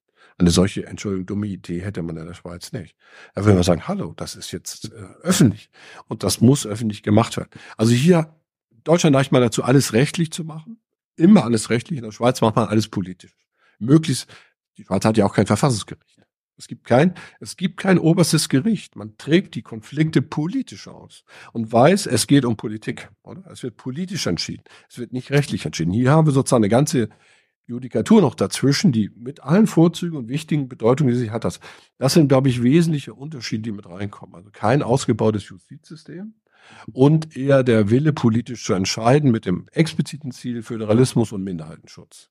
[0.42, 2.96] Eine solche, Entschuldigung, dumme Idee hätte man in der Schweiz nicht.
[3.36, 5.70] Da würde man sagen, hallo, das ist jetzt äh, öffentlich
[6.08, 7.52] und das muss öffentlich gemacht werden.
[7.78, 8.36] Also hier
[8.84, 10.82] Deutschland neigt man dazu, alles rechtlich zu machen.
[11.16, 12.00] Immer alles rechtlich.
[12.00, 13.36] In der Schweiz macht man alles politisch.
[13.78, 14.28] Möglichst,
[14.80, 16.24] die Schweiz hat ja auch kein Verfassungsgericht.
[16.58, 18.96] Es gibt kein, es gibt kein oberstes Gericht.
[18.96, 21.24] Man trägt die Konflikte politisch aus
[21.54, 23.46] und weiß, es geht um Politik, oder?
[23.52, 24.64] Es wird politisch entschieden.
[24.89, 25.94] Es wird nicht rechtlich entschieden.
[25.94, 27.10] Hier haben wir sozusagen eine ganze
[27.72, 31.59] Judikatur noch dazwischen, die mit allen Vorzügen und wichtigen Bedeutungen, die sie hat, das,
[31.97, 34.36] das sind, glaube ich, wesentliche Unterschiede, die mit reinkommen.
[34.36, 36.34] Also kein ausgebautes Justizsystem,
[36.93, 42.30] und eher der Wille, politisch zu entscheiden mit dem expliziten Ziel Föderalismus und Minderheitenschutz.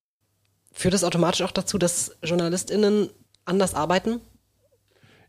[0.72, 3.11] Führt das automatisch auch dazu, dass JournalistInnen
[3.45, 4.20] anders arbeiten?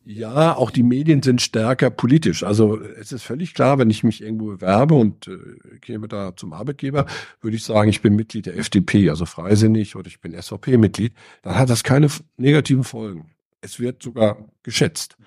[0.04, 2.44] Ja, auch die Medien sind stärker politisch.
[2.44, 6.54] Also es ist völlig klar, wenn ich mich irgendwo bewerbe und äh, käme da zum
[6.54, 7.06] Arbeitgeber,
[7.40, 11.56] würde ich sagen, ich bin Mitglied der FDP, also freisinnig, oder ich bin SVP-Mitglied, dann
[11.56, 13.32] hat das keine negativen Folgen.
[13.62, 15.18] Es wird sogar geschätzt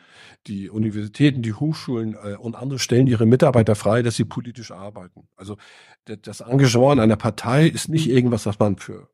[0.46, 5.28] die Universitäten, die Hochschulen äh, und andere stellen ihre Mitarbeiter frei, dass sie politisch arbeiten.
[5.36, 5.56] Also
[6.04, 9.08] das Engagement einer Partei ist nicht irgendwas, was man für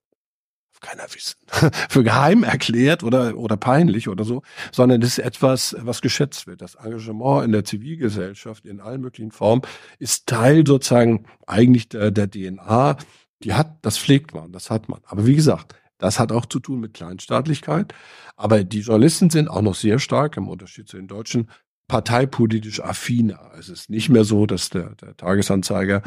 [0.80, 1.36] keiner wissen,
[1.88, 6.62] für geheim erklärt oder, oder peinlich oder so, sondern das ist etwas, was geschätzt wird.
[6.62, 9.62] Das Engagement in der Zivilgesellschaft in allen möglichen Formen
[9.98, 12.96] ist Teil sozusagen eigentlich der, der DNA.
[13.42, 15.00] Die hat, das pflegt man, das hat man.
[15.06, 17.94] Aber wie gesagt, das hat auch zu tun mit Kleinstaatlichkeit.
[18.36, 21.48] Aber die Journalisten sind auch noch sehr stark, im Unterschied zu den Deutschen,
[21.90, 23.50] parteipolitisch affiner.
[23.58, 26.02] Es ist nicht mehr so, dass der, der Tagesanzeiger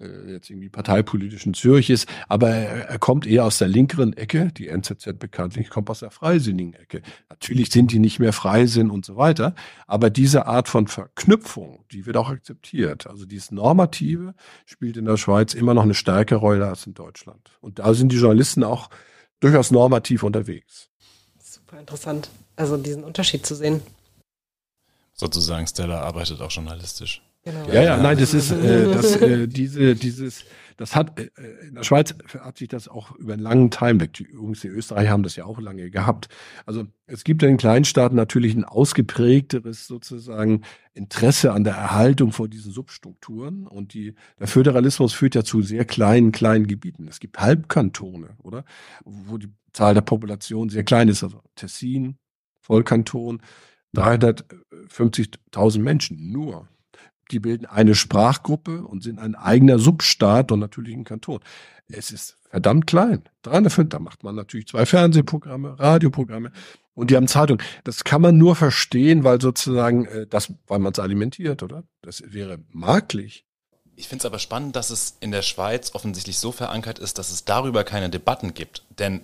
[0.00, 4.14] äh, jetzt irgendwie parteipolitisch in Zürich ist, aber er, er, kommt eher aus der linkeren
[4.14, 4.50] Ecke.
[4.56, 7.02] Die NZZ bekanntlich kommt aus der freisinnigen Ecke.
[7.28, 9.54] Natürlich sind die nicht mehr Freisinn und so weiter,
[9.86, 13.06] aber diese Art von Verknüpfung, die wird auch akzeptiert.
[13.06, 14.34] Also dieses Normative
[14.64, 17.58] spielt in der Schweiz immer noch eine stärkere Rolle als in Deutschland.
[17.60, 18.88] Und da sind die Journalisten auch
[19.40, 20.88] durchaus normativ unterwegs.
[21.38, 23.82] Super interessant, also diesen Unterschied zu sehen
[25.16, 27.22] sozusagen, Stella arbeitet auch journalistisch.
[27.46, 27.68] Genau.
[27.72, 30.44] Ja, ja, nein, das ist äh, das, äh, diese, dieses,
[30.76, 31.30] das hat äh,
[31.68, 34.14] in der Schweiz hat sich das auch über einen langen Time weg.
[34.14, 36.28] Die Jungs in Österreich haben das ja auch lange gehabt.
[36.64, 40.62] Also es gibt in den Kleinstaaten natürlich ein ausgeprägteres sozusagen
[40.92, 45.84] Interesse an der Erhaltung von diesen Substrukturen und die der Föderalismus führt ja zu sehr
[45.84, 47.06] kleinen kleinen Gebieten.
[47.06, 48.64] Es gibt Halbkantone, oder,
[49.04, 51.22] wo die Zahl der Population sehr klein ist.
[51.22, 52.16] Also Tessin,
[52.60, 53.40] Vollkanton
[53.96, 56.68] 350.000 Menschen nur.
[57.30, 61.40] Die bilden eine Sprachgruppe und sind ein eigener Substaat und natürlich ein Kanton.
[61.88, 63.24] Es ist verdammt klein.
[63.42, 66.52] 305, da macht man natürlich zwei Fernsehprogramme, Radioprogramme
[66.94, 67.60] und die haben Zeitung.
[67.84, 71.84] Das kann man nur verstehen, weil sozusagen äh, das, weil man es alimentiert, oder?
[72.02, 73.44] Das wäre maglich.
[73.96, 77.30] Ich finde es aber spannend, dass es in der Schweiz offensichtlich so verankert ist, dass
[77.30, 78.84] es darüber keine Debatten gibt.
[78.98, 79.22] Denn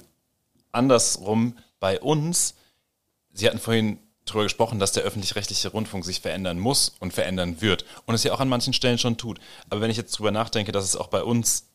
[0.73, 2.55] andersrum bei uns,
[3.35, 7.85] Sie hatten vorhin darüber gesprochen, dass der öffentlich-rechtliche Rundfunk sich verändern muss und verändern wird
[8.07, 9.41] und es ja auch an manchen Stellen schon tut.
[9.69, 11.69] Aber wenn ich jetzt drüber nachdenke, dass es auch bei uns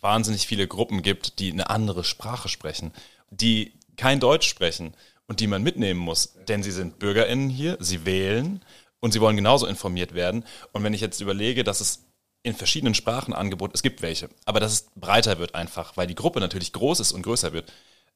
[0.00, 2.92] wahnsinnig viele Gruppen gibt, die eine andere Sprache sprechen,
[3.30, 4.94] die kein Deutsch sprechen
[5.26, 8.62] und die man mitnehmen muss, denn sie sind BürgerInnen hier, sie wählen
[9.00, 10.44] und sie wollen genauso informiert werden.
[10.72, 12.04] Und wenn ich jetzt überlege, dass es
[12.42, 16.14] in verschiedenen Sprachen Angebot, es gibt welche, aber dass es breiter wird einfach, weil die
[16.14, 17.72] Gruppe natürlich groß ist und größer wird,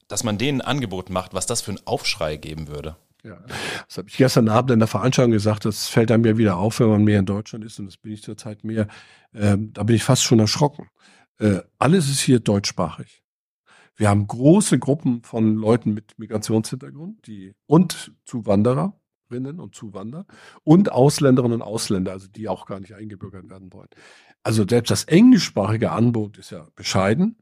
[0.06, 2.96] dass man denen ein Angebot macht, was das für einen Aufschrei geben würde.
[3.24, 3.40] Ja,
[3.86, 6.78] das habe ich gestern Abend in der Veranstaltung gesagt, das fällt einem ja wieder auf,
[6.78, 8.86] wenn man mehr in Deutschland ist und das bin ich zurzeit mehr.
[9.34, 10.88] Ähm, da bin ich fast schon erschrocken.
[11.38, 13.22] Äh, alles ist hier deutschsprachig.
[13.96, 20.24] Wir haben große Gruppen von Leuten mit Migrationshintergrund, die und Zuwandererinnen und Zuwanderer
[20.62, 23.88] und Ausländerinnen und Ausländer, also die auch gar nicht eingebürgert werden wollen.
[24.44, 27.36] Also selbst das englischsprachige Angebot ist ja bescheiden,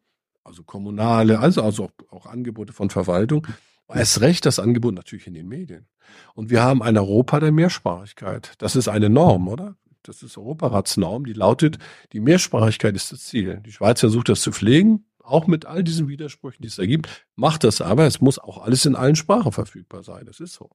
[0.44, 3.46] also kommunale, also also auch, auch Angebote von Verwaltung.
[3.92, 5.86] Erst recht das Angebot natürlich in den Medien.
[6.34, 8.54] Und wir haben ein Europa der Mehrsprachigkeit.
[8.58, 9.76] Das ist eine Norm, oder?
[10.02, 11.78] Das ist Europaratsnorm, die lautet,
[12.12, 13.60] die Mehrsprachigkeit ist das Ziel.
[13.66, 17.08] Die Schweiz versucht das zu pflegen auch mit all diesen Widersprüchen, die es da gibt,
[17.34, 18.06] macht das aber.
[18.06, 20.24] Es muss auch alles in allen Sprachen verfügbar sein.
[20.26, 20.70] Das ist so.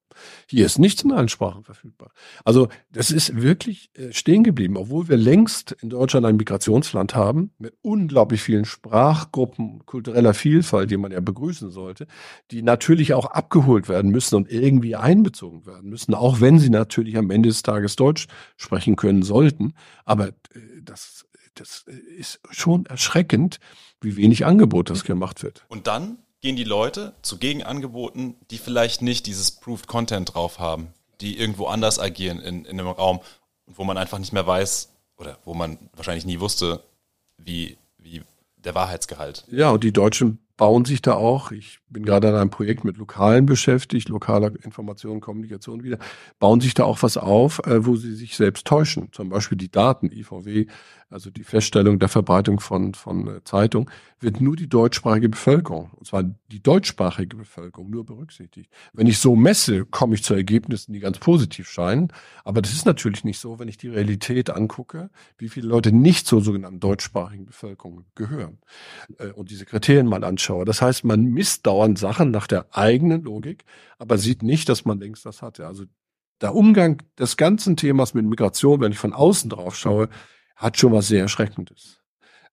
[0.48, 2.12] Hier ist nichts in allen Sprachen verfügbar.
[2.46, 7.52] Also das ist wirklich äh, stehen geblieben, obwohl wir längst in Deutschland ein Migrationsland haben
[7.58, 12.08] mit unglaublich vielen Sprachgruppen, kultureller Vielfalt, die man ja begrüßen sollte,
[12.52, 17.18] die natürlich auch abgeholt werden müssen und irgendwie einbezogen werden müssen, auch wenn sie natürlich
[17.18, 18.28] am Ende des Tages Deutsch
[18.58, 19.74] sprechen können sollten.
[20.06, 20.34] Aber äh,
[20.84, 21.26] das
[21.56, 21.86] das
[22.18, 23.60] ist schon erschreckend,
[24.00, 25.66] wie wenig Angebot das gemacht wird.
[25.68, 30.94] Und dann gehen die Leute zu Gegenangeboten, die vielleicht nicht dieses Proved Content drauf haben,
[31.22, 33.22] die irgendwo anders agieren in, in einem Raum,
[33.68, 36.84] wo man einfach nicht mehr weiß oder wo man wahrscheinlich nie wusste,
[37.38, 38.24] wie, wie
[38.58, 39.46] der Wahrheitsgehalt.
[39.52, 42.98] Ja, und die Deutschen bauen sich da auch, ich bin gerade an einem Projekt mit
[42.98, 45.98] Lokalen beschäftigt, lokaler Information, Kommunikation wieder,
[46.38, 49.10] bauen sich da auch was auf, äh, wo sie sich selbst täuschen.
[49.12, 50.68] Zum Beispiel die Daten, IVW,
[51.10, 53.90] also die Feststellung der Verbreitung von, von äh, Zeitung,
[54.20, 58.72] wird nur die deutschsprachige Bevölkerung, und zwar die deutschsprachige Bevölkerung, nur berücksichtigt.
[58.94, 62.14] Wenn ich so messe, komme ich zu Ergebnissen, die ganz positiv scheinen.
[62.44, 66.28] Aber das ist natürlich nicht so, wenn ich die Realität angucke, wie viele Leute nicht
[66.28, 68.60] zur sogenannten deutschsprachigen Bevölkerung gehören
[69.18, 70.51] äh, und diese Kriterien mal anschaue.
[70.66, 73.66] Das heißt, man misst dauernd Sachen nach der eigenen Logik,
[73.98, 75.68] aber sieht nicht, dass man längst das hatte.
[75.68, 75.86] Also
[76.42, 80.10] der Umgang des ganzen Themas mit Migration, wenn ich von außen drauf schaue,
[80.56, 82.02] hat schon was sehr Erschreckendes.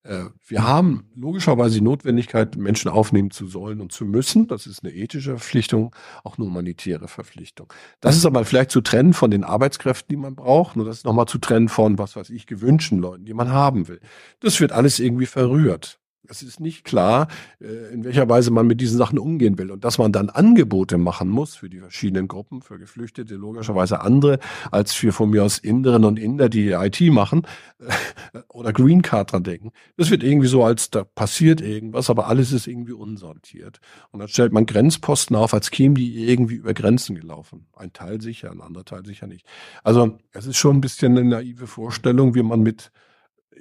[0.05, 4.47] Äh, wir haben logischerweise die Notwendigkeit, Menschen aufnehmen zu sollen und zu müssen.
[4.47, 5.95] Das ist eine ethische Verpflichtung,
[6.25, 7.73] auch eine humanitäre Verpflichtung.
[8.01, 10.77] Das ist aber vielleicht zu trennen von den Arbeitskräften, die man braucht.
[10.77, 13.89] Nur das ist nochmal zu trennen von, was weiß ich, gewünschten Leuten, die man haben
[13.89, 14.01] will.
[14.41, 16.01] Das wird alles irgendwie verrührt.
[16.31, 17.29] Es ist nicht klar,
[17.61, 19.71] äh, in welcher Weise man mit diesen Sachen umgehen will.
[19.71, 24.39] Und dass man dann Angebote machen muss für die verschiedenen Gruppen, für Geflüchtete logischerweise andere
[24.71, 27.47] als für von mir aus Inderinnen und Inder, die IT machen
[27.81, 29.73] äh, oder Green Card dran denken.
[29.97, 33.81] Das wird irgendwie so, als da passiert irgendwas, aber alles ist irgendwie unsortiert.
[34.11, 37.67] Und dann stellt man Grenzposten auf, als kämen die irgendwie über Grenzen gelaufen.
[37.75, 39.47] Ein Teil sicher, ein anderer Teil sicher nicht.
[39.83, 42.91] Also es ist schon ein bisschen eine naive Vorstellung, wie man mit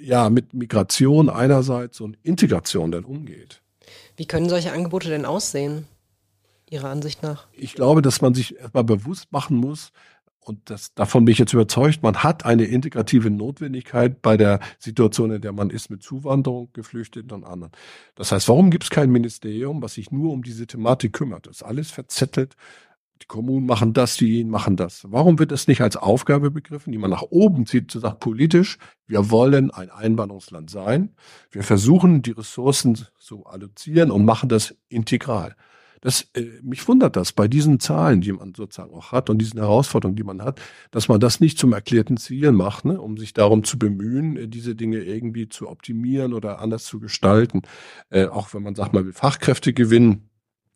[0.01, 3.61] ja, mit Migration einerseits und Integration dann umgeht.
[4.15, 5.85] Wie können solche Angebote denn aussehen,
[6.69, 7.47] Ihrer Ansicht nach?
[7.53, 9.91] Ich glaube, dass man sich erstmal bewusst machen muss,
[10.47, 15.31] und das, davon bin ich jetzt überzeugt, man hat eine integrative Notwendigkeit bei der Situation,
[15.31, 17.73] in der man ist mit Zuwanderung, Geflüchteten und anderen.
[18.15, 21.47] Das heißt, warum gibt es kein Ministerium, was sich nur um diese Thematik kümmert?
[21.47, 22.55] Das ist alles verzettelt
[23.21, 25.05] die Kommunen machen das, die machen das.
[25.09, 28.77] Warum wird es nicht als Aufgabe begriffen, die man nach oben zieht, zu sagen, politisch,
[29.07, 31.15] wir wollen ein Einwanderungsland sein.
[31.51, 35.55] Wir versuchen, die Ressourcen zu allozieren und machen das integral.
[36.01, 39.59] Das, äh, mich wundert das bei diesen Zahlen, die man sozusagen auch hat und diesen
[39.59, 40.61] Herausforderungen, die man hat,
[40.91, 44.47] dass man das nicht zum erklärten Ziel macht, ne, um sich darum zu bemühen, äh,
[44.47, 47.63] diese Dinge irgendwie zu optimieren oder anders zu gestalten.
[48.09, 50.26] Äh, auch wenn man sagt, man will Fachkräfte gewinnen,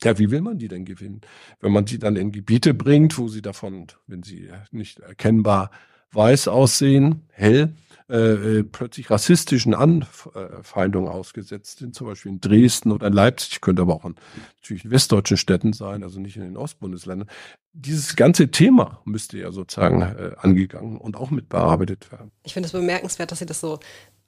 [0.04, 1.22] ja, wie will man die denn gewinnen?
[1.60, 5.72] Wenn man sie dann in Gebiete bringt, wo sie davon, wenn sie nicht erkennbar
[6.12, 7.74] weiß aussehen, hell,
[8.12, 13.84] äh, äh, plötzlich rassistischen Anfeindungen ausgesetzt sind, zum Beispiel in Dresden oder in Leipzig, könnte
[13.84, 14.16] aber auch in,
[14.62, 17.30] natürlich in westdeutschen Städten sein, also nicht in den Ostbundesländern.
[17.72, 22.32] Dieses ganze Thema müsste ja sozusagen äh, angegangen und auch mit bearbeitet werden.
[22.44, 23.80] Ich finde es bemerkenswert, dass Sie das so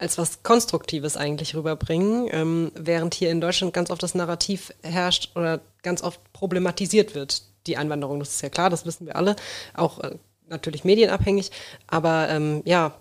[0.04, 5.32] als was Konstruktives eigentlich rüberbringen, ähm, während hier in Deutschland ganz oft das Narrativ herrscht
[5.36, 8.20] oder ganz oft problematisiert wird, die Einwanderung.
[8.20, 9.38] Das ist ja klar, das wissen wir alle,
[9.74, 10.16] auch äh,
[10.48, 11.52] natürlich medienabhängig,
[11.88, 12.94] aber ähm, ja,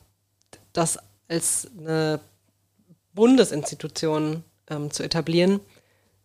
[0.72, 0.98] das
[1.28, 2.20] als eine
[3.14, 5.58] Bundesinstitution ähm, zu etablieren,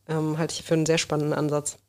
[0.07, 1.80] ähm, halte ich für einen sehr spannenden Ansatz.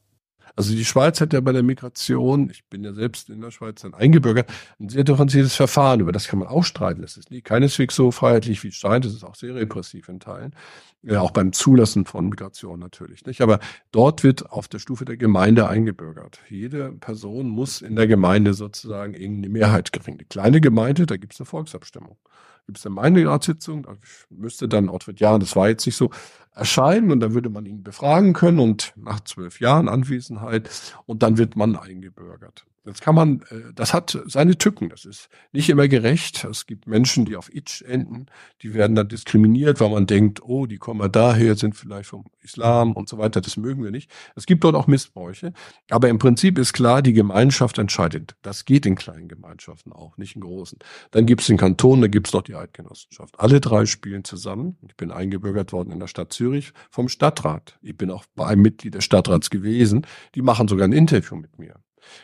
[0.59, 3.83] Also die Schweiz hat ja bei der Migration, ich bin ja selbst in der Schweiz
[3.83, 4.51] dann eingebürgert,
[4.81, 6.01] ein sehr differenziertes Verfahren.
[6.01, 7.01] Über das kann man auch streiten.
[7.01, 9.03] Das ist nie keineswegs so freiheitlich wie Stein.
[9.03, 10.57] Das ist auch sehr repressiv in Teilen.
[11.03, 13.41] Ja, auch beim Zulassen von Migration natürlich nicht.
[13.41, 13.61] Aber
[13.93, 16.41] dort wird auf der Stufe der Gemeinde eingebürgert.
[16.51, 20.19] Jede Person muss in der Gemeinde sozusagen irgendeine Mehrheit kriegen.
[20.19, 22.17] Die kleine Gemeinde, da gibt es eine Volksabstimmung
[22.69, 23.97] gibt es eine Gemeinderatssitzung, da
[24.29, 26.11] müsste dann Ortwit Jahren, das war jetzt nicht so,
[26.55, 30.69] erscheinen und dann würde man ihn befragen können und nach zwölf Jahren Anwesenheit
[31.07, 32.67] und dann wird man eingebürgert.
[32.89, 34.89] Das kann man, äh, das hat seine Tücken.
[34.89, 36.45] Das ist nicht immer gerecht.
[36.45, 38.27] Es gibt Menschen, die auf Itch enden,
[38.63, 42.93] die werden dann diskriminiert, weil man denkt, oh, die kommen daher, sind vielleicht vom Islam
[42.93, 43.41] und so weiter.
[43.41, 44.11] Das mögen wir nicht.
[44.35, 45.53] Es gibt dort auch Missbräuche.
[45.91, 48.37] Aber im Prinzip ist klar, die Gemeinschaft entscheidet.
[48.43, 50.79] Das geht in kleinen Gemeinschaften auch, nicht in großen.
[51.11, 53.39] Dann gibt es den Kanton, dann gibt es noch die Eidgenossenschaft.
[53.39, 54.79] Alle drei spielen zusammen.
[54.87, 57.79] Ich bin eingebürgert worden in der Stadt Zürich vom Stadtrat.
[57.83, 60.07] Ich bin auch bei einem Mitglied des Stadtrats gewesen.
[60.35, 61.75] Die machen sogar ein Interview mit mir.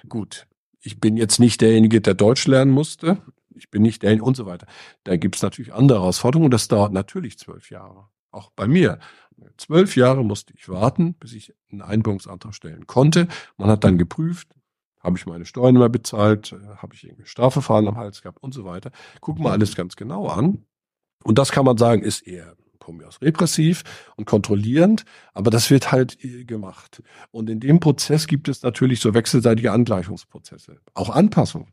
[0.09, 0.47] Gut,
[0.85, 3.23] ich bin jetzt nicht derjenige, der Deutsch lernen musste.
[3.55, 4.67] Ich bin nicht derjenige und so weiter.
[5.05, 6.51] Da gibt es natürlich andere Herausforderungen.
[6.51, 8.09] Das dauert natürlich zwölf Jahre.
[8.31, 8.99] Auch bei mir.
[9.57, 13.29] Zwölf Jahre musste ich warten, bis ich einen Einbürgerungsantrag stellen konnte.
[13.57, 14.49] Man hat dann geprüft,
[15.01, 18.65] habe ich meine Steuern immer bezahlt, habe ich irgendwie Strafverfahren am Hals gehabt und so
[18.65, 18.91] weiter.
[19.21, 20.65] Gucken wir alles ganz genau an.
[21.23, 23.83] Und das kann man sagen, ist eher von mir aus repressiv
[24.17, 27.03] und kontrollierend, aber das wird halt äh, gemacht.
[27.31, 31.69] Und in dem Prozess gibt es natürlich so wechselseitige Angleichungsprozesse, auch Anpassungen.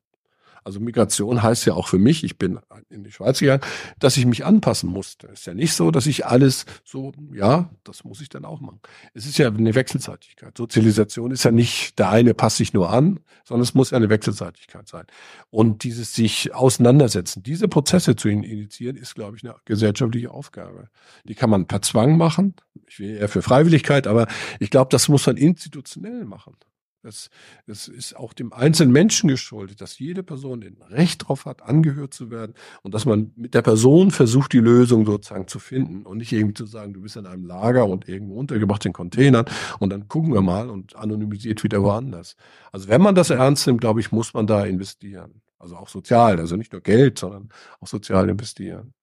[0.63, 2.59] Also Migration heißt ja auch für mich, ich bin
[2.89, 3.63] in die Schweiz gegangen,
[3.97, 5.27] dass ich mich anpassen musste.
[5.27, 8.79] Ist ja nicht so, dass ich alles so, ja, das muss ich dann auch machen.
[9.13, 10.55] Es ist ja eine Wechselseitigkeit.
[10.55, 14.09] Sozialisation ist ja nicht, der eine passt sich nur an, sondern es muss ja eine
[14.09, 15.05] Wechselseitigkeit sein.
[15.49, 20.89] Und dieses sich auseinandersetzen, diese Prozesse zu initiieren, ist, glaube ich, eine gesellschaftliche Aufgabe.
[21.23, 22.55] Die kann man per Zwang machen.
[22.87, 24.27] Ich wäre eher für Freiwilligkeit, aber
[24.59, 26.55] ich glaube, das muss man institutionell machen.
[27.03, 27.31] Das,
[27.65, 32.13] das ist auch dem einzelnen Menschen geschuldet, dass jede Person ein Recht darauf hat, angehört
[32.13, 36.19] zu werden und dass man mit der Person versucht, die Lösung sozusagen zu finden und
[36.19, 39.45] nicht irgendwie zu sagen, du bist in einem Lager und irgendwo untergebracht in Containern
[39.79, 42.35] und dann gucken wir mal und anonymisiert wieder woanders.
[42.71, 45.41] Also wenn man das ernst nimmt, glaube ich, muss man da investieren.
[45.57, 47.49] Also auch sozial, also nicht nur Geld, sondern
[47.79, 48.93] auch sozial investieren.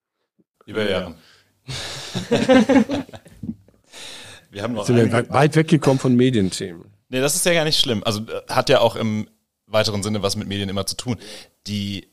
[0.67, 1.17] Lieber Ehren.
[4.51, 6.98] wir haben noch sind wir weit weggekommen von Medienthemen.
[7.09, 8.03] Nee, das ist ja gar nicht schlimm.
[8.05, 9.29] Also äh, hat ja auch im
[9.67, 11.19] weiteren Sinne was mit Medien immer zu tun.
[11.67, 12.09] Die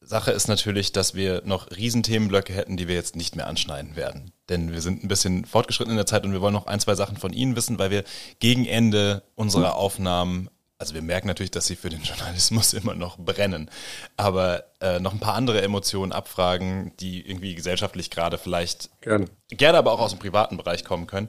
[0.00, 4.32] Sache ist natürlich, dass wir noch Riesenthemenblöcke hätten, die wir jetzt nicht mehr anschneiden werden.
[4.48, 6.94] Denn wir sind ein bisschen fortgeschritten in der Zeit und wir wollen noch ein, zwei
[6.94, 8.04] Sachen von Ihnen wissen, weil wir
[8.40, 10.48] gegen Ende unserer Aufnahmen
[10.82, 13.70] also wir merken natürlich, dass sie für den Journalismus immer noch brennen,
[14.16, 19.26] aber äh, noch ein paar andere Emotionen abfragen, die irgendwie gesellschaftlich gerade vielleicht Gerne.
[19.48, 21.28] gerne aber auch aus dem privaten Bereich kommen können.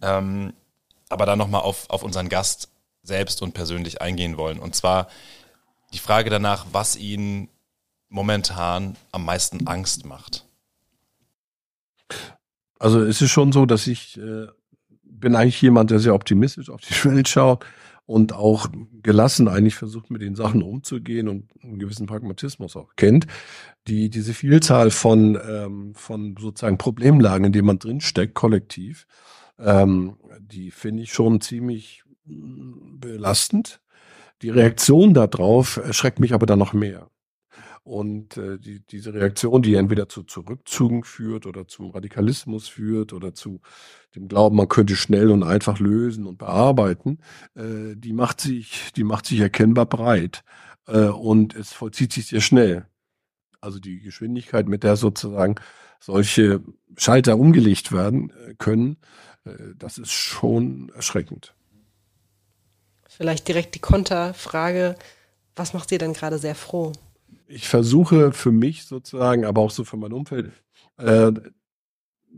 [0.00, 0.54] Ähm,
[1.08, 2.70] aber dann nochmal auf, auf unseren Gast
[3.02, 4.58] selbst und persönlich eingehen wollen.
[4.58, 5.08] Und zwar
[5.92, 7.48] die Frage danach, was ihn
[8.08, 10.46] momentan am meisten Angst macht.
[12.78, 14.46] Also es ist schon so, dass ich äh,
[15.02, 17.64] bin eigentlich jemand, der sehr optimistisch auf die Welt schaut
[18.06, 18.68] und auch
[19.02, 23.26] gelassen eigentlich versucht, mit den Sachen umzugehen und einen gewissen Pragmatismus auch kennt.
[23.88, 29.06] Die, diese Vielzahl von, ähm, von sozusagen Problemlagen, in denen man drinsteckt, kollektiv,
[29.58, 33.80] ähm, die finde ich schon ziemlich mm, belastend.
[34.42, 37.10] Die Reaktion darauf erschreckt mich aber dann noch mehr.
[37.86, 43.32] Und äh, die, diese Reaktion, die entweder zu Zurückzügen führt oder zu Radikalismus führt oder
[43.32, 43.60] zu
[44.16, 47.18] dem Glauben, man könnte schnell und einfach lösen und bearbeiten,
[47.54, 50.42] äh, die macht sich, die macht sich erkennbar breit.
[50.88, 52.86] Äh, und es vollzieht sich sehr schnell.
[53.60, 55.54] Also die Geschwindigkeit, mit der sozusagen
[56.00, 56.62] solche
[56.96, 58.96] Schalter umgelegt werden äh, können,
[59.78, 61.54] das ist schon erschreckend.
[63.08, 64.96] Vielleicht direkt die Konterfrage,
[65.54, 66.92] was macht dir denn gerade sehr froh?
[67.48, 70.52] ich versuche für mich sozusagen, aber auch so für mein Umfeld,
[70.98, 71.32] äh,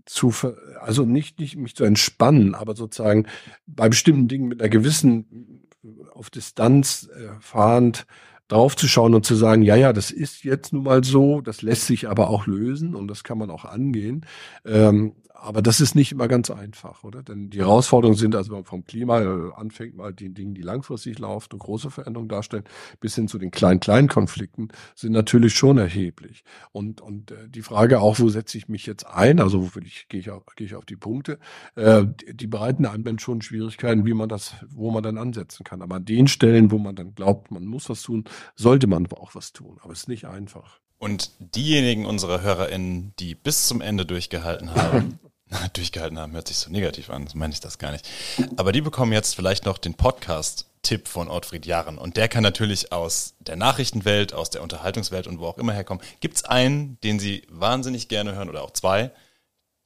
[0.05, 0.33] zu,
[0.81, 3.27] also nicht, nicht mich zu entspannen, aber sozusagen
[3.67, 5.67] bei bestimmten Dingen mit einer gewissen
[6.13, 8.07] auf Distanz äh, fahrend
[8.49, 12.09] draufzuschauen und zu sagen, ja, ja, das ist jetzt nun mal so, das lässt sich
[12.09, 14.25] aber auch lösen und das kann man auch angehen.
[14.65, 17.23] Ähm, aber das ist nicht immer ganz einfach, oder?
[17.23, 20.63] Denn die Herausforderungen sind, also wenn man vom Klima äh, anfängt, mal die Dinge, die
[20.63, 22.65] langfristig laufen und große Veränderungen darstellen,
[23.01, 26.43] bis hin zu den kleinen, kleinen Konflikten, sind natürlich schon erheblich.
[26.73, 29.39] Und, und äh, die Frage auch, wo setze ich mich jetzt ein?
[29.41, 31.39] Also wo will ich, gehe ich, auf, gehe ich auf die Punkte?
[31.77, 35.63] Äh, die, die bereiten einem dann schon Schwierigkeiten, wie man das, wo man dann ansetzen
[35.63, 35.83] kann.
[35.83, 38.25] Aber an den Stellen, wo man dann glaubt, man muss was tun,
[38.57, 39.79] sollte man auch was tun.
[39.83, 40.81] Aber es ist nicht einfach.
[40.99, 45.21] Und diejenigen unserer HörerInnen, die bis zum Ende durchgehalten haben,
[45.73, 48.09] durchgehalten haben, hört sich so negativ an, so meine ich das gar nicht.
[48.57, 51.99] Aber die bekommen jetzt vielleicht noch den Podcast-Tipp von Ortfried Jarren.
[51.99, 56.03] Und der kann natürlich aus der Nachrichtenwelt, aus der Unterhaltungswelt und wo auch immer herkommen.
[56.21, 59.11] Gibt es einen, den Sie wahnsinnig gerne hören oder auch zwei,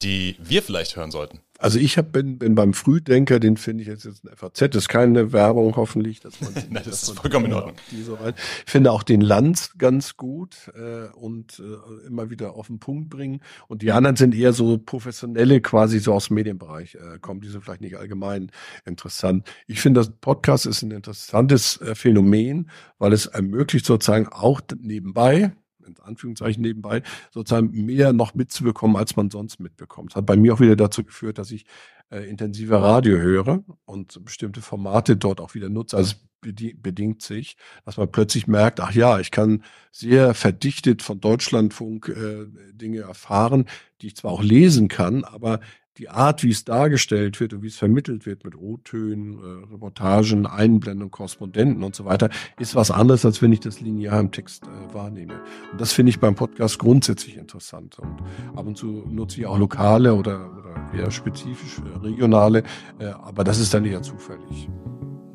[0.01, 1.39] die wir vielleicht hören sollten?
[1.63, 4.75] Also ich hab, bin, bin beim Frühdenker, den finde ich jetzt, jetzt ein FAZ, das
[4.75, 6.19] ist keine Werbung hoffentlich.
[6.19, 7.75] Dass man, Nein, das ist vollkommen in Ordnung.
[8.03, 12.79] So ich finde auch den Lanz ganz gut äh, und äh, immer wieder auf den
[12.79, 13.39] Punkt bringen.
[13.69, 17.47] Und die anderen sind eher so professionelle, quasi so aus dem Medienbereich äh, kommen, die
[17.47, 18.51] sind vielleicht nicht allgemein
[18.83, 19.49] interessant.
[19.65, 25.53] Ich finde, das Podcast ist ein interessantes äh, Phänomen, weil es ermöglicht sozusagen auch nebenbei,
[25.85, 30.11] in Anführungszeichen nebenbei, sozusagen mehr noch mitzubekommen, als man sonst mitbekommt.
[30.11, 31.65] Das hat bei mir auch wieder dazu geführt, dass ich
[32.09, 35.97] äh, intensiver Radio höre und bestimmte Formate dort auch wieder nutze.
[35.97, 37.55] Also es bedingt sich,
[37.85, 43.65] dass man plötzlich merkt, ach ja, ich kann sehr verdichtet von Deutschlandfunk äh, Dinge erfahren,
[44.01, 45.61] die ich zwar auch lesen kann, aber
[45.97, 50.45] die Art, wie es dargestellt wird und wie es vermittelt wird mit O-Tönen, äh, Reportagen,
[50.45, 52.29] Einblendungen, Korrespondenten und so weiter,
[52.59, 55.39] ist was anderes, als wenn ich das linear im Text äh, wahrnehme.
[55.71, 57.99] Und das finde ich beim Podcast grundsätzlich interessant.
[57.99, 58.23] Und
[58.57, 62.63] ab und zu nutze ich auch lokale oder, oder eher spezifisch äh, regionale,
[62.99, 64.69] äh, aber das ist dann eher zufällig.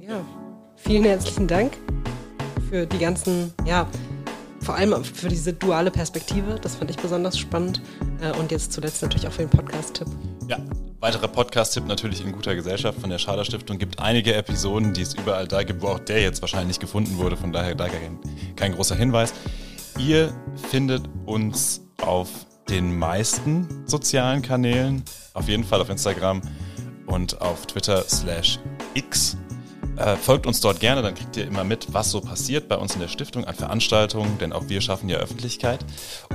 [0.01, 0.21] Ja,
[0.77, 1.77] vielen herzlichen Dank
[2.69, 3.87] für die ganzen, ja,
[4.69, 6.59] vor allem für diese duale Perspektive.
[6.61, 7.81] Das fand ich besonders spannend.
[8.21, 10.07] Äh, und jetzt zuletzt natürlich auch für den Podcast-Tipp.
[10.47, 10.59] Ja,
[11.01, 13.79] weiterer Podcast-Tipp natürlich in guter Gesellschaft von der Schader Stiftung.
[13.79, 17.39] Gibt einige Episoden, die es überall da gibt, wo auch der jetzt wahrscheinlich gefunden wurde.
[17.39, 18.19] Von daher da kein,
[18.57, 19.33] kein großer Hinweis.
[19.99, 20.35] Ihr
[20.71, 22.29] findet uns auf
[22.69, 25.03] den meisten sozialen Kanälen,
[25.33, 26.43] auf jeden Fall auf Instagram
[27.07, 28.59] und auf Twitter slash
[28.93, 29.39] X.
[29.99, 32.94] Äh, folgt uns dort gerne, dann kriegt ihr immer mit, was so passiert bei uns
[32.94, 35.80] in der Stiftung an Veranstaltungen, denn auch wir schaffen ja Öffentlichkeit.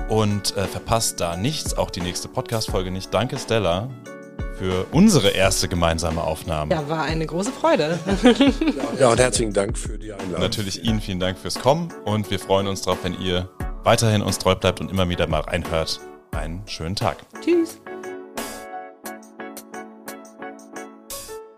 [0.10, 3.14] Und äh, verpasst da nichts, auch die nächste Podcast-Folge nicht.
[3.14, 3.90] Danke, Stella,
[4.58, 6.76] für unsere erste gemeinsame Aufnahme.
[6.76, 7.98] Ja, war eine große Freude.
[9.00, 10.42] ja, und herzlichen Dank für die Einladung.
[10.42, 13.50] Natürlich Ihnen vielen Dank fürs Kommen und wir freuen uns darauf, wenn ihr
[13.84, 16.02] weiterhin uns treu bleibt und immer wieder mal reinhört.
[16.32, 17.18] Einen schönen Tag.
[17.42, 17.80] Tschüss.